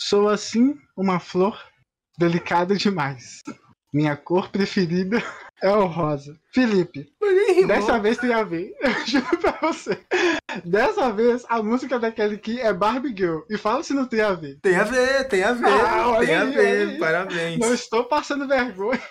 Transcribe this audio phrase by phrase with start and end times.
[0.00, 1.60] Sou assim uma flor
[2.16, 3.42] delicada demais.
[3.92, 5.20] Minha cor preferida
[5.60, 6.38] é o rosa.
[6.54, 7.12] Felipe,
[7.66, 8.72] dessa vez tem a ver.
[8.80, 10.00] Eu juro pra você.
[10.64, 13.40] Dessa vez a música daquele aqui é Barbie Girl.
[13.50, 14.60] E fala se não tem a ver.
[14.62, 15.66] Tem a ver, tem a ver.
[15.66, 17.58] Ah, tem a aí, ver, parabéns.
[17.58, 19.02] Não estou passando vergonha.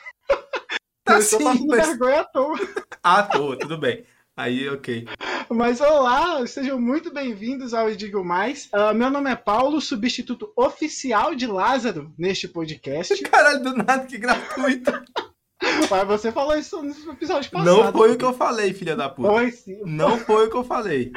[1.04, 1.88] Tá estou sim, passando mas...
[1.88, 2.60] vergonha à toa.
[3.04, 4.06] Ah, tô, tudo bem.
[4.38, 5.08] Aí, ok.
[5.50, 8.70] Mas olá, sejam muito bem-vindos ao Eu Digo Mais.
[8.72, 13.18] Ah, meu nome é Paulo, substituto oficial de Lázaro neste podcast.
[13.26, 14.92] Caralho, do nada, que gratuito.
[15.90, 17.66] Mas você falou isso no episódio passado.
[17.66, 19.28] Não foi o que eu falei, filha da puta.
[19.28, 19.81] Foi sim.
[19.84, 21.12] Não foi o que eu falei.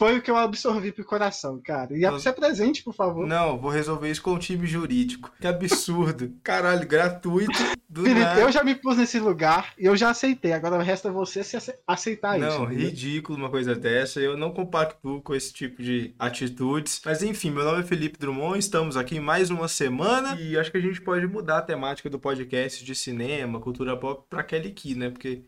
[0.00, 1.94] Foi o que eu absorvi pro coração, cara.
[1.94, 3.26] E você presente, por favor.
[3.26, 5.30] Não, vou resolver isso com o time jurídico.
[5.38, 6.32] Que absurdo.
[6.42, 7.52] Caralho, gratuito
[7.92, 8.40] Felipe, nada.
[8.40, 10.54] eu já me pus nesse lugar e eu já aceitei.
[10.54, 12.48] Agora resta você se ace- aceitar isso.
[12.48, 14.20] Não, ridículo uma coisa dessa.
[14.20, 17.02] Eu não compactuo com esse tipo de atitudes.
[17.04, 18.58] Mas enfim, meu nome é Felipe Drummond.
[18.58, 20.34] Estamos aqui mais uma semana.
[20.40, 24.24] E acho que a gente pode mudar a temática do podcast de cinema, cultura pop
[24.30, 25.10] pra Kelly Key, né?
[25.10, 25.42] Porque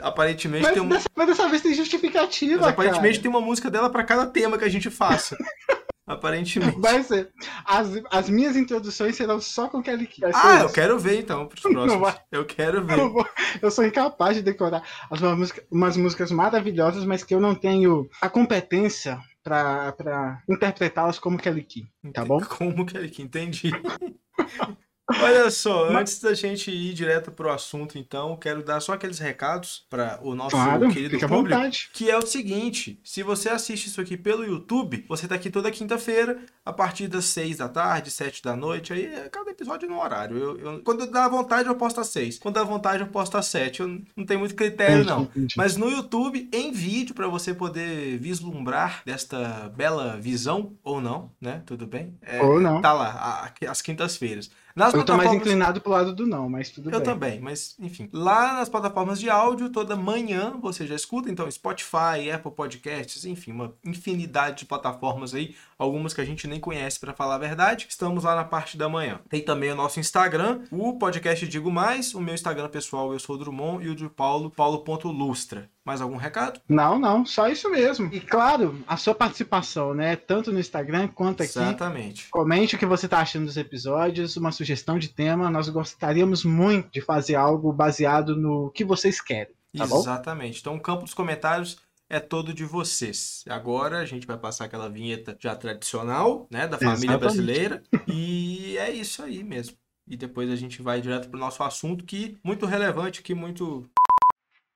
[0.00, 0.88] aparentemente Mas, tem um.
[0.88, 3.22] dessa, mas dessa vez tem justificativa, Mas aparentemente cara.
[3.22, 5.36] tem uma música dela pra cada tema que a gente faça.
[6.06, 6.80] aparentemente.
[6.80, 7.30] Vai ser.
[7.66, 10.22] As, as minhas introduções serão só com Kelly Key.
[10.32, 10.74] Ah, eu isso.
[10.74, 12.00] quero ver então pros próximos.
[12.00, 12.16] vai.
[12.32, 12.98] Eu quero ver.
[12.98, 13.28] Eu, vou-
[13.60, 17.54] eu sou incapaz de decorar as umas, música- umas músicas maravilhosas, mas que eu não
[17.54, 21.86] tenho a competência pra interpretá-las como Kelly Key.
[22.14, 22.40] Tá bom?
[22.40, 23.70] Como ele que entendi?
[25.22, 29.86] Olha só, antes da gente ir direto pro assunto, então, quero dar só aqueles recados
[29.88, 31.88] para o nosso Claro, querido público, vontade.
[31.94, 35.70] que é o seguinte: se você assiste isso aqui pelo YouTube, você tá aqui toda
[35.70, 39.98] quinta-feira, a partir das 6 da tarde, 7 da noite, aí é cada episódio no
[39.98, 40.36] horário.
[40.36, 42.38] Eu, eu- quando dá vontade, eu posto às 6.
[42.38, 43.80] Quando dá vontade, eu posto às 7.
[43.80, 45.22] Eu não tenho muito critério, não.
[45.22, 45.54] Entendi.
[45.56, 51.62] Mas no YouTube, em vídeo, para você poder vislumbrar desta bela visão, ou não, né?
[51.64, 52.14] Tudo bem?
[52.20, 52.82] É, Ou não.
[52.82, 54.50] Tá lá, a- às quintas-feiras.
[54.78, 57.02] Nas Eu tô mais inclinado pro lado do não, mas tudo Eu bem.
[57.02, 58.08] também, mas enfim.
[58.12, 63.50] Lá nas plataformas de áudio, toda manhã você já escuta, então Spotify, Apple Podcasts, enfim,
[63.50, 67.86] uma infinidade de plataformas aí, algumas que a gente nem conhece para falar a verdade.
[67.88, 69.20] Estamos lá na parte da manhã.
[69.28, 73.36] Tem também o nosso Instagram, o podcast Digo Mais, o meu Instagram pessoal eu sou
[73.36, 75.70] o Drummond e o de Paulo, paulo.lustra.
[75.84, 76.60] Mais algum recado?
[76.68, 78.12] Não, não, só isso mesmo.
[78.12, 80.16] E claro, a sua participação, né?
[80.16, 81.58] Tanto no Instagram quanto aqui.
[81.58, 82.28] Exatamente.
[82.28, 85.48] Comente o que você está achando dos episódios, uma sugestão de tema.
[85.48, 89.54] Nós gostaríamos muito de fazer algo baseado no que vocês querem.
[89.76, 90.00] Tá bom?
[90.00, 90.60] Exatamente.
[90.60, 91.78] Então o campo dos comentários
[92.08, 93.44] é todo de vocês.
[93.48, 97.20] Agora a gente vai passar aquela vinheta já tradicional, né, da família Exatamente.
[97.20, 97.82] brasileira.
[98.06, 99.76] E é isso aí mesmo.
[100.06, 103.88] E depois a gente vai direto pro nosso assunto que muito relevante, que muito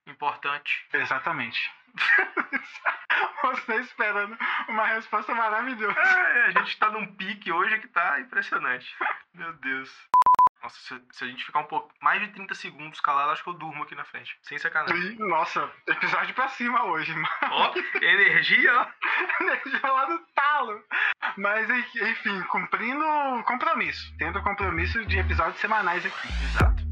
[0.06, 0.86] importante.
[0.92, 1.70] Exatamente.
[3.42, 4.36] Você esperando
[4.68, 5.98] uma resposta maravilhosa.
[5.98, 8.86] É, a gente tá num pique hoje que tá impressionante.
[9.34, 9.90] Meu Deus.
[10.62, 13.50] Nossa, se, se a gente ficar um pouco mais de 30 segundos calado, acho que
[13.50, 14.38] eu durmo aqui na frente.
[14.42, 15.16] Sem sacanagem.
[15.18, 17.28] Nossa, episódio pra cima hoje, mano.
[17.50, 18.86] Ó, energia, ó.
[19.42, 20.84] Energia lá no talo.
[21.36, 24.14] Mas enfim, cumprindo o compromisso.
[24.18, 26.28] Tendo o compromisso de episódios semanais aqui.
[26.44, 26.91] Exato.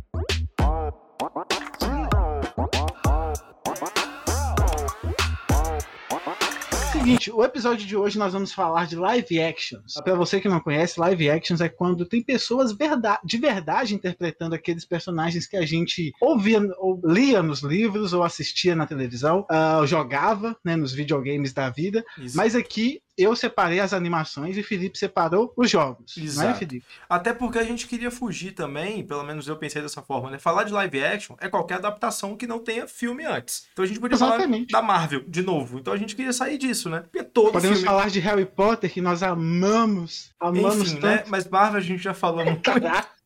[7.00, 9.94] Seguinte, o episódio de hoje nós vamos falar de live actions.
[10.04, 14.54] Pra você que não conhece, live actions é quando tem pessoas verda- de verdade interpretando
[14.54, 19.80] aqueles personagens que a gente ouvia, ou lia nos livros ou assistia na televisão, ah,
[19.86, 22.04] jogava né, nos videogames da vida.
[22.18, 22.36] Isso.
[22.36, 26.14] Mas aqui eu separei as animações e Felipe separou os jogos.
[26.16, 26.58] Não é, Exato.
[26.58, 26.86] Felipe?
[27.08, 30.38] Até porque a gente queria fugir também, pelo menos eu pensei dessa forma, né?
[30.38, 33.66] Falar de live action é qualquer adaptação que não tenha filme antes.
[33.72, 34.70] Então a gente podia Exatamente.
[34.72, 35.78] falar da Marvel de novo.
[35.78, 37.00] Então a gente queria sair disso, né?
[37.00, 37.86] Porque todo Podemos filme.
[37.90, 40.30] falar de Harry Potter, que nós amamos.
[40.40, 41.18] Amamos Enfim, né?
[41.18, 41.30] tanto.
[41.30, 42.70] Mas Marvel a gente já falou muito.
[42.70, 43.19] Novo.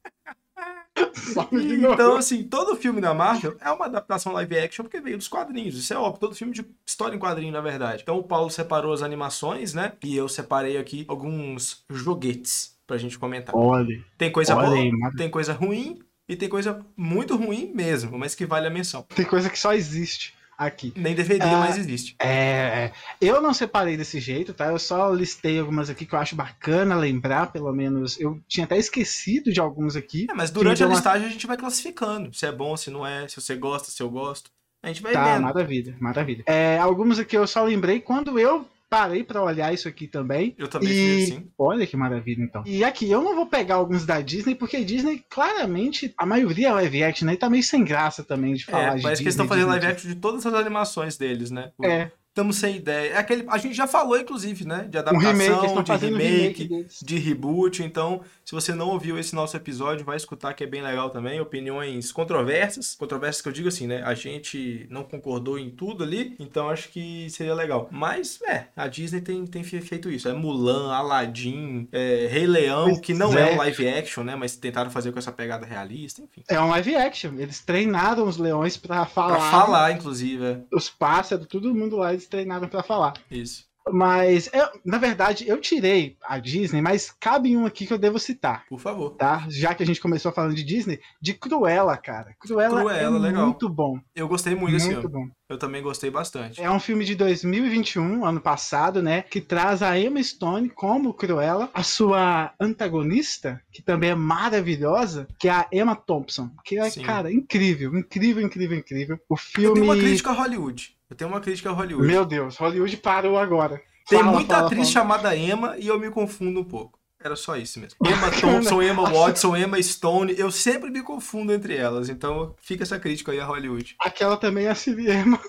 [1.53, 5.77] Então, assim, todo filme da Marvel é uma adaptação live action porque veio dos quadrinhos.
[5.77, 8.03] Isso é óbvio, todo filme de história em quadrinho, na verdade.
[8.03, 9.93] Então o Paulo separou as animações, né?
[10.03, 13.55] E eu separei aqui alguns joguetes pra gente comentar.
[13.57, 15.99] Olha, Tem coisa olha boa, aí, tem coisa ruim
[16.29, 19.03] e tem coisa muito ruim mesmo, mas que vale a menção.
[19.15, 20.93] tem coisa que só existe aqui.
[20.97, 21.61] Nem deveria, Ah.
[21.61, 22.15] mas existe.
[22.21, 22.91] É,
[23.21, 24.67] eu não separei desse jeito, tá?
[24.67, 28.19] Eu só listei algumas aqui que eu acho bacana lembrar, pelo menos.
[28.21, 30.27] Eu tinha até esquecido de alguns aqui.
[30.31, 32.33] É, mas durante a uma- listagem a gente vai classificando.
[32.35, 34.51] Se é bom, se não é, se você gosta, se eu gosto.
[34.83, 35.45] A gente vai Tá, vendo.
[35.45, 36.45] maravilha, maravilha.
[36.47, 40.55] É, alguns aqui eu só lembrei quando eu parei pra olhar isso aqui também.
[40.57, 41.51] Eu também E fiz assim.
[41.59, 42.63] olha que maravilha, então.
[42.65, 46.73] E aqui, eu não vou pegar alguns da Disney, porque Disney, claramente, a maioria é
[46.73, 47.35] live action, né?
[47.35, 49.65] E tá meio sem graça também de falar É, de parece que eles estão fazendo
[49.67, 51.73] Disney, live action de todas as animações deles, né?
[51.83, 53.13] É, Estamos sem ideia.
[53.13, 54.89] É aquele, a gente já falou, inclusive, né?
[54.91, 57.81] De Um adaptação, remake, de remake, remake de reboot.
[57.85, 61.41] Então, se você não ouviu esse nosso episódio, vai escutar que é bem legal também.
[61.41, 62.97] Opiniões controversas.
[62.97, 64.03] Controversas que eu digo assim, né?
[64.05, 67.89] A gente não concordou em tudo ali, então acho que seria legal.
[67.93, 70.29] Mas, é, a Disney tem, tem fe- feito isso.
[70.29, 73.53] É Mulan, Aladdin, é, Rei Leão, que não é.
[73.53, 74.35] é um live action, né?
[74.35, 76.43] Mas tentaram fazer com essa pegada realista, enfim.
[76.49, 77.35] É um live action.
[77.39, 79.37] Eles treinaram os leões pra falar.
[79.37, 83.15] Pra falar, inclusive, é Os pássaros, todo mundo lá, eles treinaram pra falar.
[83.31, 83.65] isso.
[83.93, 88.19] Mas, eu- na verdade, eu tirei a Disney, mas cabe um aqui que eu devo
[88.19, 88.65] citar.
[88.67, 89.11] Por favor.
[89.11, 89.45] Tá?
[89.51, 92.35] Já que a gente começou falando de Disney, de Cruella, cara.
[92.41, 93.45] Cruella, Cruella, é legal.
[93.45, 94.01] muito bom.
[94.17, 95.27] Eu gostei muito desse Muito filme.
[95.27, 95.33] bom.
[95.51, 96.63] Eu também gostei bastante.
[96.63, 99.21] É um filme de 2021, ano passado, né?
[99.21, 105.47] Que traz a Emma Stone como Cruella, a sua antagonista, que também é maravilhosa, que
[105.47, 106.51] é a Emma Thompson.
[106.65, 107.03] Que é, Sim.
[107.03, 109.19] cara, incrível, incrível, incrível, incrível.
[109.29, 109.75] O Eu filme.
[109.75, 110.97] tenho uma crítica a Hollywood.
[111.15, 112.09] Eu tenho uma crítica a Hollywood.
[112.09, 113.81] Meu Deus, Hollywood parou agora.
[114.09, 114.93] Tem Fala, muita fala, atriz fala.
[114.93, 116.99] chamada Emma e eu me confundo um pouco.
[117.21, 117.97] Era só isso mesmo.
[118.05, 118.33] Emma.
[118.33, 120.35] Thompson, Emma Watson, Emma Stone.
[120.37, 122.09] Eu sempre me confundo entre elas.
[122.09, 123.95] Então fica essa crítica aí a Hollywood.
[124.01, 125.41] Aquela também é a Cine Emma.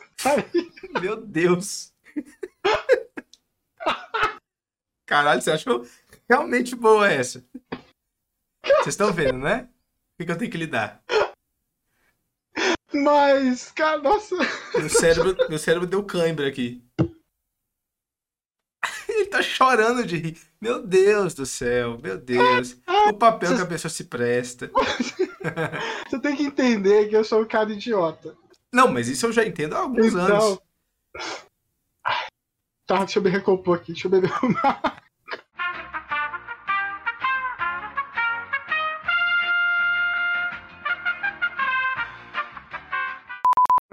[1.01, 1.91] Meu Deus.
[5.07, 5.83] Caralho, você achou
[6.29, 7.43] realmente boa essa?
[8.63, 9.67] Vocês estão vendo, né?
[10.19, 11.03] O que eu tenho que lidar?
[13.03, 14.35] Mas, cara, nossa.
[14.73, 16.81] Meu cérebro, meu cérebro deu cãibra aqui.
[19.09, 20.37] Ele tá chorando de rir.
[20.61, 22.77] Meu Deus do céu, meu Deus.
[23.07, 24.71] O papel que a pessoa se presta.
[26.09, 28.35] Você tem que entender que eu sou um cara idiota.
[28.73, 30.25] Não, mas isso eu já entendo há alguns Então.
[30.25, 30.59] anos.
[32.87, 35.03] Tá, deixa eu me recompor aqui, deixa eu me arrumar.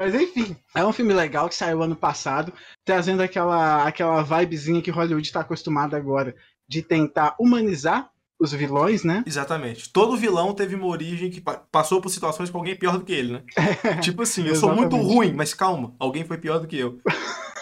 [0.02, 2.52] Mas enfim, é um filme legal que saiu ano passado,
[2.84, 6.34] trazendo aquela, aquela vibezinha que Hollywood está acostumado agora,
[6.69, 8.10] de tentar humanizar
[8.40, 9.22] os vilões, né?
[9.25, 9.88] Exatamente.
[9.93, 13.12] Todo vilão teve uma origem que pa- passou por situações com alguém pior do que
[13.12, 13.43] ele, né?
[14.02, 16.98] tipo assim, eu sou muito ruim, mas calma, alguém foi pior do que eu.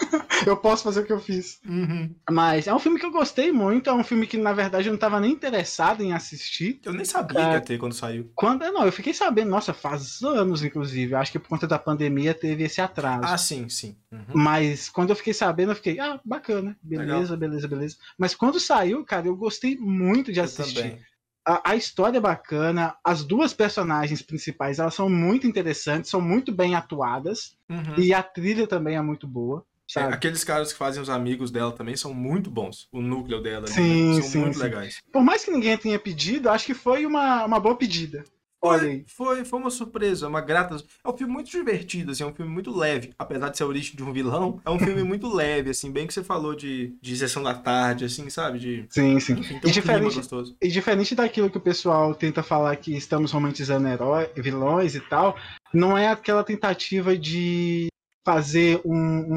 [0.47, 1.59] Eu posso fazer o que eu fiz.
[1.63, 2.15] Uhum.
[2.31, 4.91] Mas é um filme que eu gostei muito, é um filme que na verdade eu
[4.91, 6.79] não estava nem interessado em assistir.
[6.83, 7.59] Eu nem sabia É.
[7.59, 8.31] ter quando saiu.
[8.33, 11.13] Quando, não, eu fiquei sabendo, nossa, faz anos, inclusive.
[11.13, 13.21] Acho que por conta da pandemia teve esse atraso.
[13.23, 13.95] Ah, sim, sim.
[14.11, 14.23] Uhum.
[14.33, 17.97] Mas quando eu fiquei sabendo, eu fiquei, ah, bacana, beleza, beleza, beleza.
[18.17, 20.73] Mas quando saiu, cara, eu gostei muito de Eu assistir.
[20.81, 20.99] também.
[21.45, 26.51] A, a história é bacana, as duas personagens principais, elas são muito interessantes, são muito
[26.51, 27.95] bem atuadas, Uhum.
[27.97, 29.65] e a trilha também é muito boa,
[29.97, 32.87] É, aqueles caras que fazem os amigos dela também são muito bons.
[32.91, 34.21] O núcleo dela ali, Sim, né?
[34.21, 34.63] são sim, muito sim.
[34.63, 35.01] legais.
[35.11, 38.23] Por mais que ninguém tenha pedido, acho que foi uma, uma boa pedida.
[38.63, 39.03] Olha aí.
[39.07, 40.77] Foi, foi, uma surpresa, uma grata.
[41.03, 43.11] É um filme muito divertido, assim, é um filme muito leve.
[43.17, 46.05] Apesar de ser a origem de um vilão, é um filme muito leve, assim, bem
[46.05, 48.59] que você falou de, de sessão da tarde, assim, sabe?
[48.59, 48.85] De.
[48.89, 49.33] Sim, sim.
[49.33, 50.55] Enfim, E um diferente, gostoso.
[50.61, 55.35] E diferente daquilo que o pessoal tenta falar que estamos romantizando herói, vilões e tal,
[55.73, 57.87] não é aquela tentativa de
[58.23, 58.93] fazer um,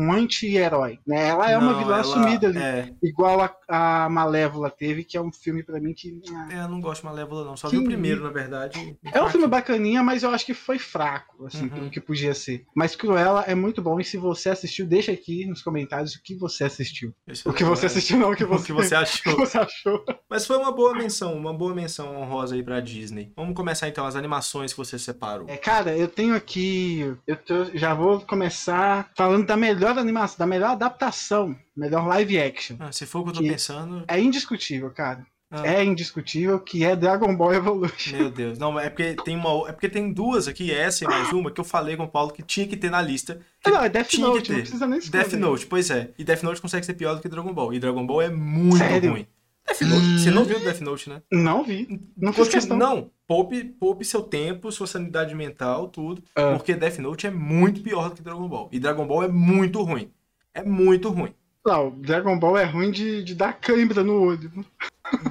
[0.09, 1.29] um anti-herói, né?
[1.29, 5.17] Ela é uma Não, vilã ela- assumida ali, É, igual a, a Malévola teve, que
[5.17, 7.57] é um filme pra mim que ah, é, eu não gosto de Malévola, não.
[7.57, 8.97] Só Que vi o primeiro, na verdade.
[9.13, 11.69] é um filme bacaninha, mas eu acho que foi fraco, assim, Uhum.
[11.71, 12.65] pelo que podia ser.
[12.75, 16.35] Mas Cruella é muito bom e se você assistiu, deixa aqui nos comentários o que
[16.35, 17.15] você assistiu.
[17.27, 19.33] Esse O que você é- assistiu não, o que O você, que você o achou.
[19.35, 20.05] que você achou.
[20.29, 23.33] Mas foi uma boa menção, uma boa menção honrosa aí pra Disney.
[23.37, 25.49] Vamos começar então as animações que você separou.
[25.49, 27.15] É, cara, eu tenho aqui.
[27.27, 28.74] Eu tô- já vou começar
[29.17, 32.77] falando da melhor animação, da melhor adaptação, melhor live action.
[32.81, 34.05] Ah, se for o que eu tô Que- pensando.
[34.09, 35.27] É indiscutível, cara.
[35.51, 35.67] Ah.
[35.67, 38.17] É indiscutível que é Dragon Ball Evolution.
[38.17, 38.59] Meu Deus.
[38.59, 39.69] Não, é porque tem uma.
[39.69, 42.33] É porque tem duas aqui, essa e mais uma, que eu falei com o Paulo
[42.33, 43.41] que tinha que ter na lista.
[43.63, 44.63] Que não, é Death tinha que Note, não ter.
[44.63, 45.23] precisa nem escolher.
[45.25, 46.11] Death Note, pois é.
[46.19, 47.73] E Death Note consegue ser pior do que Dragon Ball.
[47.73, 49.13] E Dragon Ball é muito Sério?
[49.13, 49.27] ruim.
[49.67, 51.23] Death Note, você não viu Death Note, né?
[51.31, 52.01] Não vi.
[52.17, 52.77] Não fiz questão.
[52.77, 56.23] Não, poupe, poupe seu tempo, sua sanidade mental, tudo.
[56.35, 56.53] Ah.
[56.53, 58.69] Porque Death Note é muito pior do que Dragon Ball.
[58.73, 60.11] E Dragon Ball é muito ruim.
[60.53, 61.35] É muito ruim.
[61.65, 64.51] Não, Dragon Ball é ruim de, de dar cãibra no olho.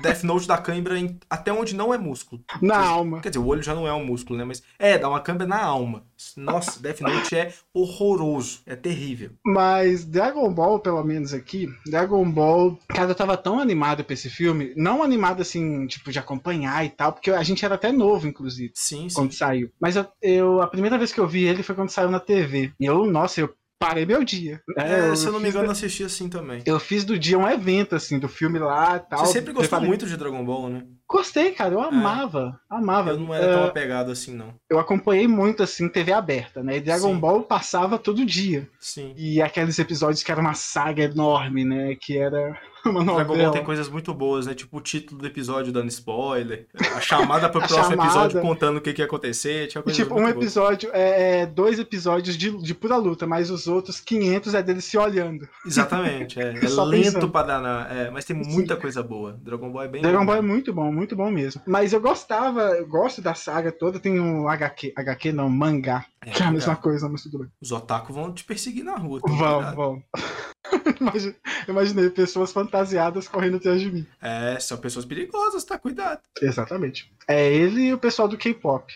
[0.02, 2.44] Death Note dá cãibra em- até onde não é músculo.
[2.62, 3.22] Na alma.
[3.22, 4.46] Quer dizer, o olho já não é um músculo, né?
[4.46, 6.04] Mas é, dá uma câimbra na alma.
[6.38, 8.62] Nossa, Death Note é horroroso.
[8.66, 9.32] É terrível.
[9.46, 14.30] Mas Dragon Ball, pelo menos aqui, Dragon Ball, cara, eu tava tão animado pra esse
[14.30, 14.74] filme.
[14.76, 18.72] Não animado assim, tipo, de acompanhar e tal, porque a gente era até novo, inclusive.
[18.76, 19.16] Sim, sim.
[19.16, 19.70] quando saiu.
[19.80, 22.72] Mas eu, eu- a primeira vez que eu vi ele foi quando saiu na TV.
[22.80, 24.62] E eu, nossa, eu parei meu dia.
[24.78, 26.64] É, eu se eu não me engano, da- assisti assim também.
[26.66, 29.26] eu fiz do dia um evento, assim, do filme lá e tal.
[29.26, 30.84] Você sempre gostou Preparei- muito de Dragon Ball, né?
[31.10, 33.12] Gostei, cara, eu amava, amava.
[33.12, 34.56] Eu não era tão É, apegado assim, não.
[34.70, 36.78] eu acompanhei muito, assim, TV aberta, né?
[36.78, 37.20] E Dragon Sim.
[37.20, 38.68] Ball passava todo dia.
[38.80, 39.14] Sim.
[39.16, 41.96] E aqueles episódios que era uma saga enorme, né?
[42.00, 43.52] Que era uma Dragon Ball novela.
[43.52, 44.56] tem coisas muito boas, né?
[44.56, 48.04] Tipo o título do episódio dando spoiler, a chamada pro A próximo chamada.
[48.04, 49.68] episódio contando o que, que ia acontecer.
[49.68, 50.46] Tinha coisas tipo, um muito boas.
[50.46, 54.86] episódio, é, é, dois episódios de, de pura luta, mas os outros 500 é deles
[54.86, 55.48] se olhando.
[55.66, 57.30] Exatamente, é, é lento pensando.
[57.30, 59.40] pra danar, é, mas tem muita coisa boa.
[59.42, 60.26] Dragon Ball é bem Dragon bom.
[60.26, 61.62] Ball é muito bom, muito bom mesmo.
[61.68, 66.32] Mas eu gostava, eu gosto da saga toda, tem um HQ, HQ não, mangá, É,
[66.32, 67.48] que é a mesma coisa, mas tudo bem.
[67.62, 69.20] Os otaku vão te perseguir na rua.
[69.22, 69.76] toma Vão, cuidado.
[69.76, 70.04] vão.
[71.68, 74.08] Imaginei pessoas fantasiadas correndo atrás de mim.
[74.22, 75.78] É, são pessoas perigosas, tá?
[75.78, 76.22] Cuidado.
[76.42, 77.12] Exatamente.
[77.28, 78.94] É ele e o pessoal do K-pop.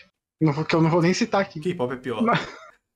[0.68, 1.60] Que eu não vou nem citar aqui.
[1.60, 2.22] K-pop é pior.
[2.22, 2.46] Mas-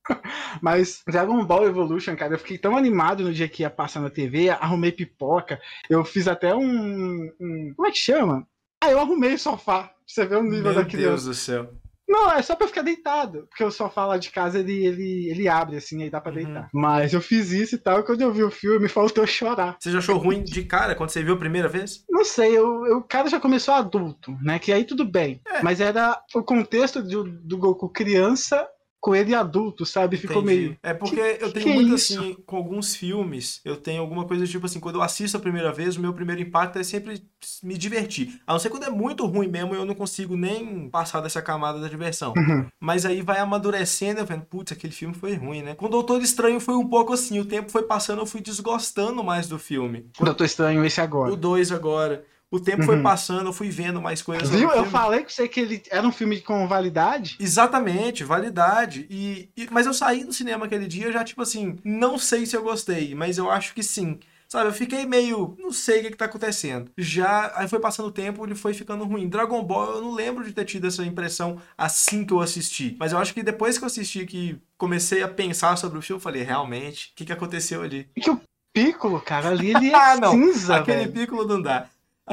[0.61, 4.11] Mas Dragon Ball Evolution, cara, eu fiquei tão animado no dia que ia passar na
[4.11, 7.30] TV, arrumei pipoca, eu fiz até um.
[7.40, 8.44] um- como é que chama?
[8.82, 11.24] Ah, eu arrumei o sofá, pra você ver o nível Meu da Deus criança.
[11.28, 11.70] do céu.
[12.08, 15.48] Não, é só pra ficar deitado, porque o sofá lá de casa ele, ele, ele
[15.48, 16.36] abre assim, aí dá pra Uhum.
[16.44, 16.68] deitar.
[16.74, 19.76] Mas eu fiz isso e tal, e quando eu vi o filme, me faltou chorar.
[19.78, 22.04] Você já achou ruim de cara quando você viu a primeira vez?
[22.10, 24.58] Não sei, eu, eu- o cara já começou adulto, né?
[24.58, 25.40] Que aí tudo bem.
[25.48, 25.62] É.
[25.62, 28.68] Mas era o contexto do, do Goku criança
[29.02, 30.16] com ele adulto, sabe?
[30.16, 30.56] Ficou Entendi.
[30.61, 30.76] meio.
[30.80, 32.21] É porque Que- eu tenho que é muito isso?
[32.21, 35.73] assim, com alguns filmes, eu tenho alguma coisa tipo assim, quando eu assisto a primeira
[35.73, 37.21] vez, o meu primeiro impacto é sempre
[37.64, 38.40] me divertir.
[38.47, 41.80] A não ser quando é muito ruim mesmo, eu não consigo nem passar dessa camada
[41.80, 42.32] da diversão.
[42.37, 42.64] Uhum.
[42.80, 45.75] Mas aí vai amadurecendo, eu vendo, putz, aquele filme foi ruim, né?
[45.75, 49.25] Com o Doutor Estranho foi um pouco assim, o tempo foi passando, eu fui desgostando
[49.25, 50.06] mais do filme.
[50.21, 51.32] Doutor Estranho, esse agora.
[51.32, 52.25] O 2 agora.
[52.52, 53.02] O tempo foi Uhum.
[53.02, 54.49] passando, eu fui vendo mais coisas.
[54.50, 54.71] Viu?
[54.71, 57.37] Eu falei com você que ele era um filme com validade.
[57.40, 59.06] Exatamente, validade.
[59.11, 62.54] E, e- mas eu saí do cinema aquele dia já, tipo assim, não sei se
[62.54, 64.21] eu gostei, mas eu acho que sim.
[64.49, 66.90] Sabe, eu fiquei meio, não sei o que, que tá acontecendo.
[66.99, 69.26] Já, aí foi passando o tempo, ele foi ficando ruim.
[69.26, 72.94] Dragon Ball, eu não lembro de ter tido essa impressão assim que eu assisti.
[73.00, 76.18] Mas eu acho que depois que eu assisti, que comecei a pensar sobre o filme,
[76.18, 78.11] eu falei, realmente, o que, que aconteceu ali?
[78.14, 78.38] Que o
[78.75, 80.32] Piccolo, cara, ali ele é Ah, não.
[80.32, 81.12] cinza, Aquele velho.
[81.12, 81.87] Piccolo não dá.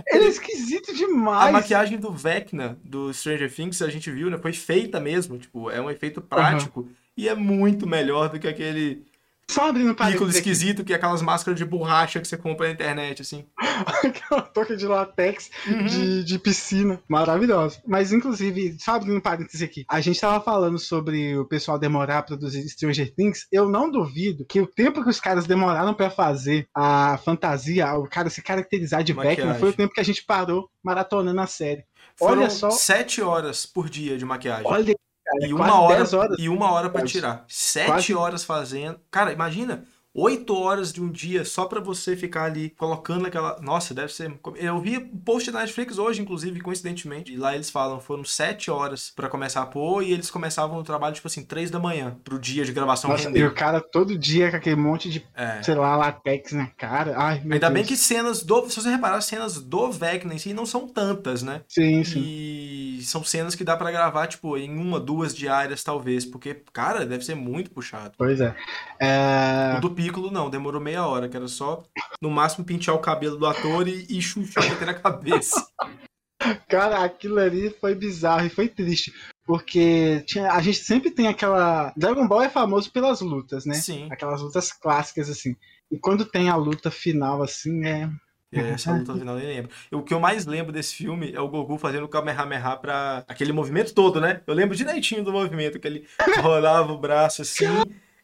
[0.08, 1.52] Ele é esquisito A demais.
[1.54, 4.38] maquiagem do Vecna, do Stranger Things, a gente viu, né?
[4.38, 6.90] Foi feita mesmo, tipo, é um efeito prático.
[7.18, 9.04] E é muito melhor do que aquele
[9.50, 12.68] Só abrindo Piccolo parênteses aqui, esquisito, que é aquelas máscaras de borracha que você compra
[12.68, 13.46] na internet, assim.
[13.58, 15.86] aquela touca de latex Uhum.
[15.86, 17.02] de, de piscina.
[17.08, 17.82] Maravilhosa.
[17.88, 19.86] Mas, inclusive, só abrindo parênteses aqui.
[19.90, 23.48] A gente tava falando sobre o pessoal demorar a produzir Stranger Things.
[23.52, 28.08] Eu não duvido que o tempo que os caras demoraram pra fazer a fantasia, o
[28.08, 29.14] cara se caracterizar de.
[29.14, 31.84] Vecna, foi o tempo que a gente parou maratonando a série.
[32.16, 32.70] Foram Olha só.
[32.70, 34.66] sete horas por dia de maquiagem.
[34.66, 34.94] Olha,
[35.32, 36.36] cara, e quase uma hora, 10 horas.
[36.40, 37.14] e uma hora pra Quase.
[37.14, 37.46] tirar.
[37.48, 38.14] Sete Quase.
[38.16, 39.00] horas fazendo.
[39.12, 39.84] Cara, imagina.
[40.22, 43.60] Oito horas de um dia só pra você ficar ali colocando aquela.
[43.62, 44.34] Nossa, deve ser.
[44.56, 47.32] Eu vi um post da Netflix hoje, inclusive, coincidentemente.
[47.34, 50.84] E lá eles falam, foram sete horas pra começar a pôr e eles começavam o
[50.84, 53.46] trabalho, tipo assim, três da manhã, pro dia de gravação Nossa, e render.
[53.46, 55.62] o cara todo dia com aquele monte de, É.
[55.64, 57.14] sei lá, latex na cara.
[57.18, 57.74] Ai, meu Ainda Deus.
[57.74, 58.70] bem que cenas do.
[58.70, 61.62] Se você reparar, as cenas do Vecna em si não são tantas, né?
[61.68, 62.20] Sim, sim.
[62.26, 66.26] E são cenas que dá pra gravar, tipo, em uma, duas diárias, talvez.
[66.26, 68.12] Porque, cara, deve ser muito puxado.
[68.18, 68.54] Pois é.
[69.00, 71.84] É, O do Piccolo não, demorou meia hora, que era só,
[72.22, 75.68] no máximo, pentear o cabelo do ator e, e chuchar até na cabeça.
[76.68, 79.14] Cara, aquilo ali foi bizarro e foi triste.
[79.46, 81.94] Porque tinha, a gente sempre tem aquela.
[81.98, 83.74] Dragon Ball é famoso pelas lutas, né?
[83.74, 84.08] Sim.
[84.10, 85.56] Aquelas lutas clássicas, assim.
[85.92, 88.10] E quando tem a luta final, assim, é.
[88.52, 89.72] É, Essa luta final eu nem lembro.
[89.92, 93.52] O que eu mais lembro desse filme é o Goku fazendo o Kamehameha pra aquele
[93.52, 94.42] movimento todo, né?
[94.48, 96.08] Eu lembro direitinho do movimento, que ele
[96.42, 97.66] rolava o braço assim.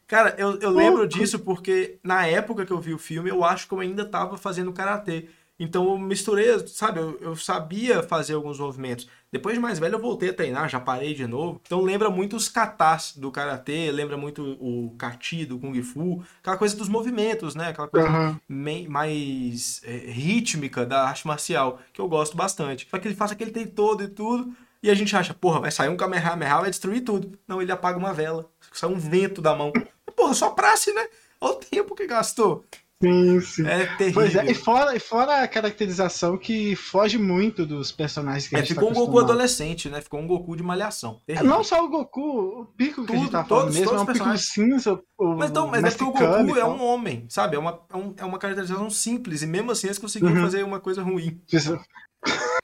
[0.08, 3.68] Cara, eu, eu lembro disso porque na época que eu vi o filme, eu acho
[3.68, 5.28] que eu ainda tava fazendo karatê.
[5.58, 7.00] Então eu misturei, sabe?
[7.00, 9.08] Eu, eu sabia fazer alguns movimentos.
[9.32, 11.62] Depois de mais velho, eu voltei a treinar, já parei de novo.
[11.66, 16.58] Então lembra muito os katas do karatê, lembra muito o kati do kung fu, aquela
[16.58, 17.70] coisa dos movimentos, né?
[17.70, 18.08] Aquela coisa
[18.48, 22.88] me- mais é, rítmica da arte marcial, que eu gosto bastante.
[22.92, 25.72] Só que ele faz aquele trem todo e tudo, e a gente acha, porra, vai
[25.72, 27.32] sair um Kamehameha, vai destruir tudo.
[27.48, 29.72] Não, ele apaga uma vela, sai um vento da mão.
[30.16, 31.08] Porra, só praxe, né?
[31.42, 32.64] Olha o tempo que gastou.
[33.04, 33.68] Sim, sim.
[33.68, 34.14] É terrível.
[34.14, 38.60] Pois é, e fora, e fora a caracterização que foge muito dos personagens que a
[38.60, 39.32] É, gente ficou um tá Goku acostumado.
[39.32, 40.00] adolescente, né?
[40.02, 41.22] Ficou um Goku de malhação.
[41.28, 41.50] Terrível.
[41.50, 44.00] Não só o Goku, o Piccolo que a gente Tudo, tá falando todos- mesmo, todos
[44.00, 44.46] é um personagens.
[44.48, 47.58] cinza, o Mas, então, mas é porque o Goku é um homem, sabe?
[47.58, 50.42] É uma, é, um- é uma caracterização simples, e mesmo assim eles conseguiram Uhum.
[50.42, 51.40] fazer uma coisa ruim.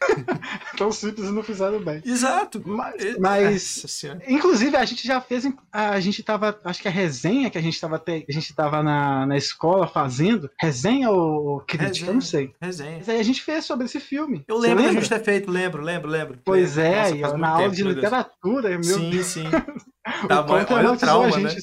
[0.77, 2.01] Tão simples e não fizeram bem.
[2.05, 2.61] Exato.
[2.65, 3.95] Mas, mas
[4.27, 5.47] inclusive, a gente já fez.
[5.71, 6.59] A gente tava.
[6.63, 9.87] Acho que a resenha que a gente tava, te, a gente tava na, na escola
[9.87, 10.49] fazendo.
[10.59, 12.09] Resenha ou crítica?
[12.09, 12.53] Eu não sei.
[12.61, 12.97] Resenha.
[12.97, 14.43] Mas aí a gente fez sobre esse filme.
[14.47, 16.39] Eu lembro da gente ter feito, lembro, lembro, lembro.
[16.43, 16.99] Pois lembro.
[16.99, 19.43] é, Nossa, na aula de literatura, meu Sim, sim.
[20.27, 21.55] Tá bom, olha o trauma, né?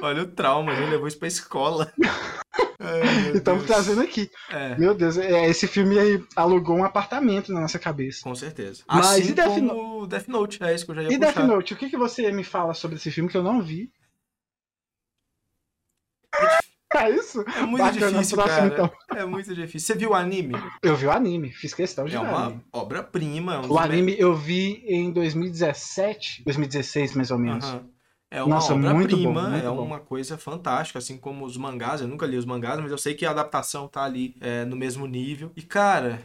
[0.00, 1.92] Olha o trauma, ele levou isso pra escola.
[2.80, 4.30] Ai, Estamos trazendo aqui.
[4.48, 4.74] É.
[4.78, 8.22] Meu Deus, é, esse filme aí alugou um apartamento na nossa cabeça.
[8.22, 8.82] Com certeza.
[8.88, 10.06] Mas assim e Death, no...
[10.06, 10.64] Death Note?
[10.64, 11.32] É isso que eu já ia E puxar.
[11.32, 13.92] Death Note, o que, que você me fala sobre esse filme que eu não vi?
[16.92, 17.44] É isso?
[17.56, 18.72] É muito Bacana, difícil, próximo, cara.
[18.72, 19.16] Então.
[19.16, 19.86] É muito difícil.
[19.86, 20.54] Você viu o anime?
[20.82, 22.26] Eu vi o anime, fiz questão de é ver.
[22.26, 23.54] É uma obra-prima.
[23.54, 27.64] É um o anime eu vi em 2017, 2016 mais ou menos.
[27.72, 27.88] Uhum.
[28.30, 30.04] É uma obra-prima, é uma bom.
[30.04, 32.00] coisa fantástica, assim como os mangás.
[32.00, 34.76] Eu nunca li os mangás, mas eu sei que a adaptação tá ali é, no
[34.76, 35.50] mesmo nível.
[35.56, 36.22] E, cara,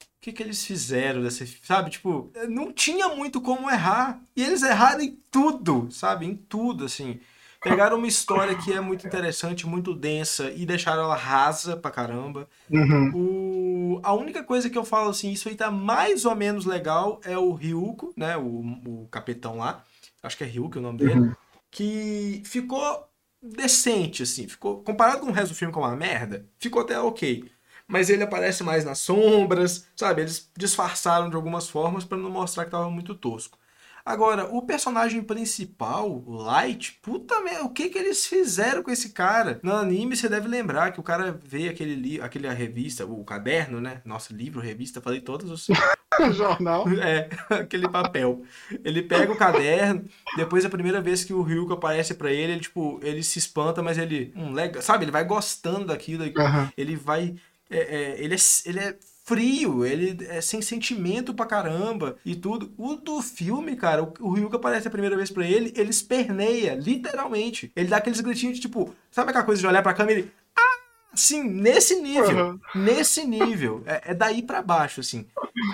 [0.00, 1.46] o que, que eles fizeram dessa.
[1.62, 4.20] Sabe, tipo, não tinha muito como errar.
[4.34, 6.26] E eles erraram em tudo, sabe?
[6.26, 7.20] Em tudo, assim.
[7.62, 12.48] Pegaram uma história que é muito interessante, muito densa, e deixaram ela rasa pra caramba.
[12.68, 13.12] Uhum.
[13.14, 14.00] O...
[14.02, 17.38] A única coisa que eu falo assim, isso aí tá mais ou menos legal, é
[17.38, 18.36] o Ryuko, né?
[18.36, 19.84] O, o capitão lá
[20.22, 21.34] acho que é Ryuk o nome dele, uhum.
[21.70, 23.08] que ficou
[23.42, 27.50] decente, assim, ficou, comparado com o resto do filme, com uma merda, ficou até ok.
[27.86, 30.22] Mas ele aparece mais nas sombras, sabe?
[30.22, 33.58] Eles disfarçaram de algumas formas para não mostrar que tava muito tosco.
[34.04, 39.10] Agora, o personagem principal, o Light, puta merda, o que que eles fizeram com esse
[39.10, 39.60] cara?
[39.62, 43.80] No anime você deve lembrar que o cara vê aquele li aquele revista, o caderno,
[43.80, 44.00] né?
[44.04, 45.66] Nossa, livro, revista, falei todos os
[46.34, 46.86] jornal.
[47.00, 48.42] É, aquele papel.
[48.84, 50.04] Ele pega o caderno,
[50.36, 53.82] depois a primeira vez que o Ryuko aparece para ele, ele tipo, ele se espanta,
[53.82, 56.68] mas ele, hum, legal, sabe, ele vai gostando daquilo, uhum.
[56.76, 57.34] ele vai
[57.70, 58.98] é, é, ele, é, ele é
[59.30, 62.72] frio, ele é sem sentimento pra caramba e tudo.
[62.76, 66.74] O do filme, cara, o, o Ryuga aparece a primeira vez pra ele, ele esperneia,
[66.74, 67.70] literalmente.
[67.76, 70.32] Ele dá aqueles gritinhos de tipo, sabe aquela coisa de olhar pra câmera e ele.
[70.56, 70.80] Ah!
[71.14, 72.50] Sim, nesse nível.
[72.50, 72.60] Uhum.
[72.74, 73.82] Nesse nível.
[73.86, 75.26] É, é daí para baixo, assim.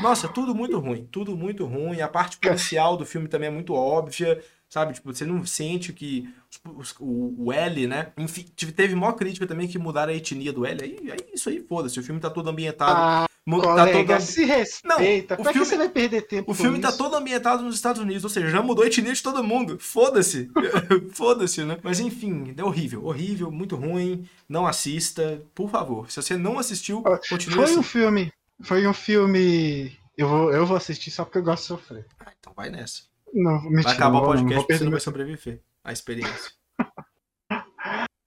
[0.03, 1.09] Nossa, tudo muito ruim.
[1.11, 2.01] Tudo muito ruim.
[2.01, 4.95] A parte policial do filme também é muito óbvia sabe?
[4.95, 6.29] Tipo, você não sente que
[6.65, 8.13] os, o, o, L, né?
[8.17, 8.45] Enfim,
[8.75, 10.83] teve maior crítica também que mudaram a etnia do L.
[10.83, 11.99] Aí, aí isso aí, foda-se.
[11.99, 13.26] O filme tá todo ambientado.
[13.49, 14.21] Ah, tá todo...
[14.21, 15.37] se respeita.
[15.37, 18.03] Não, pra filme, que você vai perder tempo O filme tá todo ambientado nos Estados
[18.03, 19.79] Unidos, ou seja, já mudou a etnia de todo mundo.
[19.79, 20.51] Foda-se.
[21.15, 21.79] Foda-se, né?
[21.83, 23.05] Mas enfim, é horrível.
[23.05, 24.29] Horrível, muito ruim.
[24.49, 26.11] Não assista, por favor.
[26.11, 27.79] Se você não assistiu, continue Foi assim.
[27.79, 28.33] um filme.
[28.63, 29.97] Foi um filme.
[30.19, 32.07] Eu vou, eu vou assistir só porque eu gosto de sofrer.
[32.19, 33.03] Ah, então vai nessa.
[33.33, 36.56] Não, mentira, vai acabar o podcast não, porque você não vai sobreviver à experiência.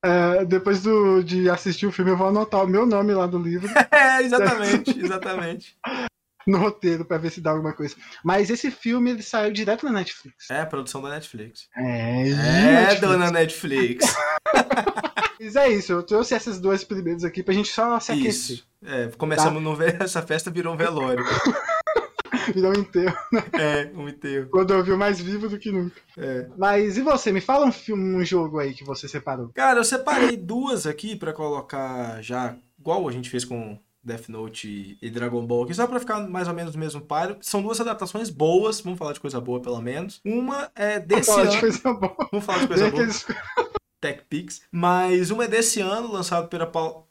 [0.04, 3.38] É, depois do, de assistir o filme, eu vou anotar o meu nome lá do
[3.38, 3.70] livro.
[3.92, 5.78] é, exatamente, exatamente.
[6.48, 7.96] No roteiro, pra ver se dá alguma coisa.
[8.24, 10.50] Mas esse filme, ele saiu direto na Netflix.
[10.50, 11.68] É, produção da Netflix.
[11.76, 13.02] É, é Netflix.
[13.02, 14.16] dona Netflix.
[15.40, 18.58] Mas é isso, eu trouxe esses dois primeiros aqui pra gente só se aquecer.
[18.58, 18.68] Isso.
[18.84, 19.70] É, começamos tá?
[19.70, 20.04] no...
[20.04, 21.24] Essa festa virou um velório.
[22.54, 23.44] Virou um enterro, né?
[23.54, 24.50] É, um enterro.
[24.50, 25.96] Quando eu vi mais vivo do que nunca.
[26.18, 26.48] É.
[26.58, 27.32] Mas e você?
[27.32, 29.50] Me fala um filme, um jogo aí que você separou.
[29.54, 34.98] Cara, eu separei duas aqui para colocar já, igual a gente fez com Death Note
[35.02, 37.38] e Dragon Ball aqui, só pra ficar mais ou menos no mesmo páreo.
[37.42, 40.22] São duas adaptações boas, vamos falar de coisa boa pelo menos.
[40.26, 41.52] Uma é desse vamos ano.
[41.52, 42.28] De coisa boa.
[42.32, 43.04] Vamos falar de coisa boa.
[43.04, 43.26] Aqueles...
[44.00, 44.62] Tech Pix.
[44.72, 46.66] Mas uma é desse ano, lançado pela,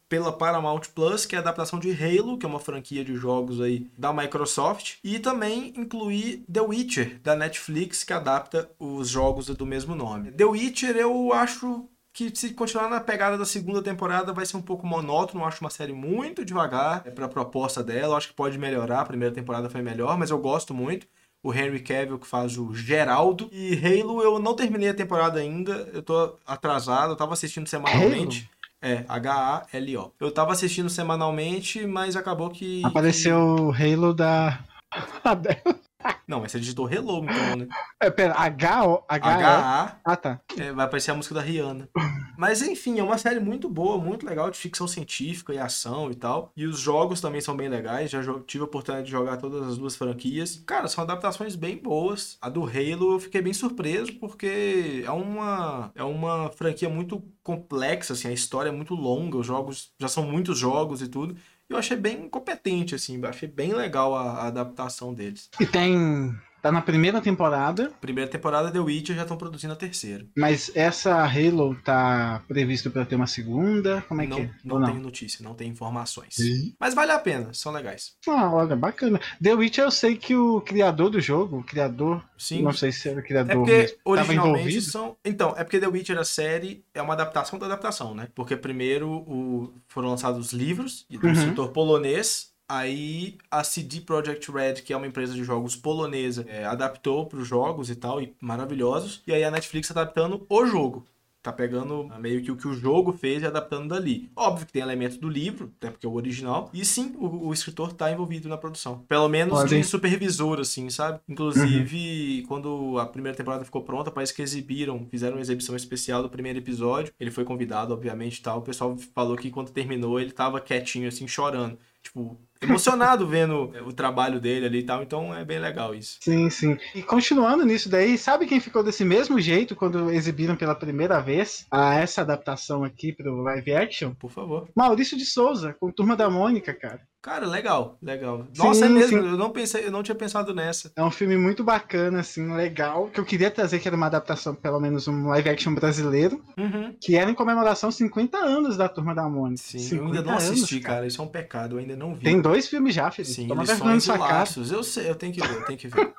[0.08, 3.60] pela Paramount Plus, que é a adaptação de Halo, que é uma franquia de jogos
[3.60, 9.66] aí da Microsoft, e também incluir The Witcher da Netflix, que adapta os jogos do
[9.66, 10.32] mesmo nome.
[10.32, 14.62] The Witcher eu acho que se continuar na pegada da segunda temporada vai ser um
[14.62, 18.58] pouco monótono, acho uma série muito devagar é para a proposta dela, acho que pode
[18.58, 21.06] melhorar, a primeira temporada foi melhor, mas eu gosto muito
[21.42, 23.48] o Henry Cavill que faz o Geraldo.
[23.52, 28.48] E Halo eu não terminei a temporada ainda, eu tô atrasado, eu tava assistindo semanalmente.
[28.50, 28.57] Halo?
[28.80, 30.12] É, H-A-L-O.
[30.20, 32.84] Eu tava assistindo semanalmente, mas acabou que.
[32.84, 34.60] Apareceu o Halo da.
[36.28, 37.68] Não, mas você digitou Hello, então, né?
[37.98, 39.96] É, pera, H, -O, H, H A.
[40.04, 40.40] Ah, tá.
[40.56, 41.88] É, vai aparecer a música da Rihanna.
[42.36, 46.14] Mas enfim, é uma série muito boa, muito legal, de ficção científica e ação e
[46.14, 46.52] tal.
[46.56, 48.10] E os jogos também são bem legais.
[48.10, 50.62] Já tive a oportunidade de jogar todas as duas franquias.
[50.66, 52.36] Cara, são adaptações bem boas.
[52.40, 58.12] A do Halo eu fiquei bem surpreso, porque é uma, é uma franquia muito complexa,
[58.12, 61.34] assim, a história é muito longa, os jogos já são muitos jogos e tudo
[61.68, 65.50] eu achei bem competente, assim, achei bem legal a, a adaptação deles.
[65.60, 70.26] E tem Tá na primeira temporada, Primeira temporada The Witcher já estão produzindo a terceira.
[70.36, 74.02] mas essa Halo tá previsto pra ter uma segunda.
[74.08, 74.50] Como é não que é?
[74.64, 74.88] não não?
[74.88, 76.34] tenho notícia, não tem informações.
[76.34, 76.74] Sim.
[76.78, 78.14] Mas vale a pena, são legais.
[78.28, 79.20] Ah, olha, bacana.
[79.42, 82.62] The Witcher eu sei que o criador do jogo, o criador, Sim.
[82.62, 84.82] não sei se era o É criador porque mesmo, tava originalmente envolvido.
[84.90, 85.16] são.
[85.24, 88.28] Então, é porque The Witcher, a série, é uma adaptação da adaptação, né?
[88.34, 89.72] Porque primeiro o...
[89.88, 91.32] foram lançados os livros do Uhum.
[91.32, 92.52] escritor polonês.
[92.68, 97.38] Aí a CD Projekt Red, que é uma empresa de jogos polonesa, é, adaptou para
[97.38, 99.22] os jogos e tal, e maravilhosos.
[99.26, 101.06] E aí a Netflix tá adaptando o jogo.
[101.40, 104.28] Tá pegando meio que o que o jogo fez e adaptando dali.
[104.36, 106.68] Óbvio que tem elementos do livro, até porque é o original.
[106.74, 109.04] E sim, o, o escritor tá envolvido na produção.
[109.08, 111.20] Pelo menos Olha de supervisor, assim, sabe?
[111.28, 116.28] Inclusive, quando a primeira temporada ficou pronta, parece que exibiram, fizeram uma exibição especial do
[116.28, 117.14] primeiro episódio.
[117.18, 118.58] Ele foi convidado, obviamente, e tal.
[118.58, 121.78] O pessoal falou que quando terminou, ele tava quietinho, assim, chorando.
[122.08, 125.02] Tipo, emocionado vendo o trabalho dele ali e tal.
[125.02, 126.18] Então é bem legal isso.
[126.20, 126.76] Sim, sim.
[126.94, 131.66] E continuando nisso daí, sabe quem ficou desse mesmo jeito quando exibiram pela primeira vez
[131.70, 134.14] a essa adaptação aqui pro live action?
[134.14, 134.68] Por favor.
[134.74, 137.00] Maurício de Souza, com Turma da Mônica, cara.
[137.20, 138.46] Cara, legal, legal.
[138.56, 139.22] Nossa, é Sim, mesmo.
[139.22, 139.28] sim.
[139.28, 140.92] Eu não pensei, eu não tinha pensado nessa.
[140.94, 144.54] É um filme muito bacana, assim, legal, que eu queria trazer que era uma adaptação,
[144.54, 146.94] pelo menos um live action brasileiro, Uhum.
[147.00, 149.60] que era em comemoração aos 50 anos da Turma da Mônica.
[149.62, 151.06] Sim, eu 50 ainda não assisti, anos, cara.
[151.06, 152.22] Isso é um pecado, eu ainda não vi.
[152.24, 153.34] Tem dois filmes já, Felipe.
[153.34, 154.48] Sim, Toma vergonha na sua cara.
[154.70, 156.14] Eu sei, eu tenho que ver, eu tenho que ver.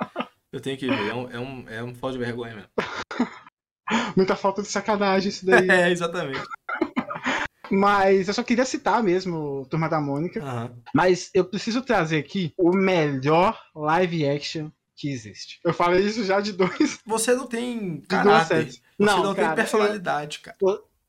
[0.51, 1.09] Eu tenho que ver.
[1.09, 2.69] É um, é um, é um de vergonha mesmo.
[4.17, 5.67] Muita falta de sacanagem isso daí.
[5.71, 6.41] É, exatamente.
[7.71, 10.41] Mas eu só queria citar mesmo Turma da Mônica.
[10.41, 10.71] Aham.
[10.93, 15.59] Mas eu preciso trazer aqui o melhor live action que existe.
[15.63, 16.99] Eu falei isso já de dois.
[17.05, 18.65] Você não tem caráter.
[18.67, 20.57] Você Não, não, tem cara, personalidade, cara.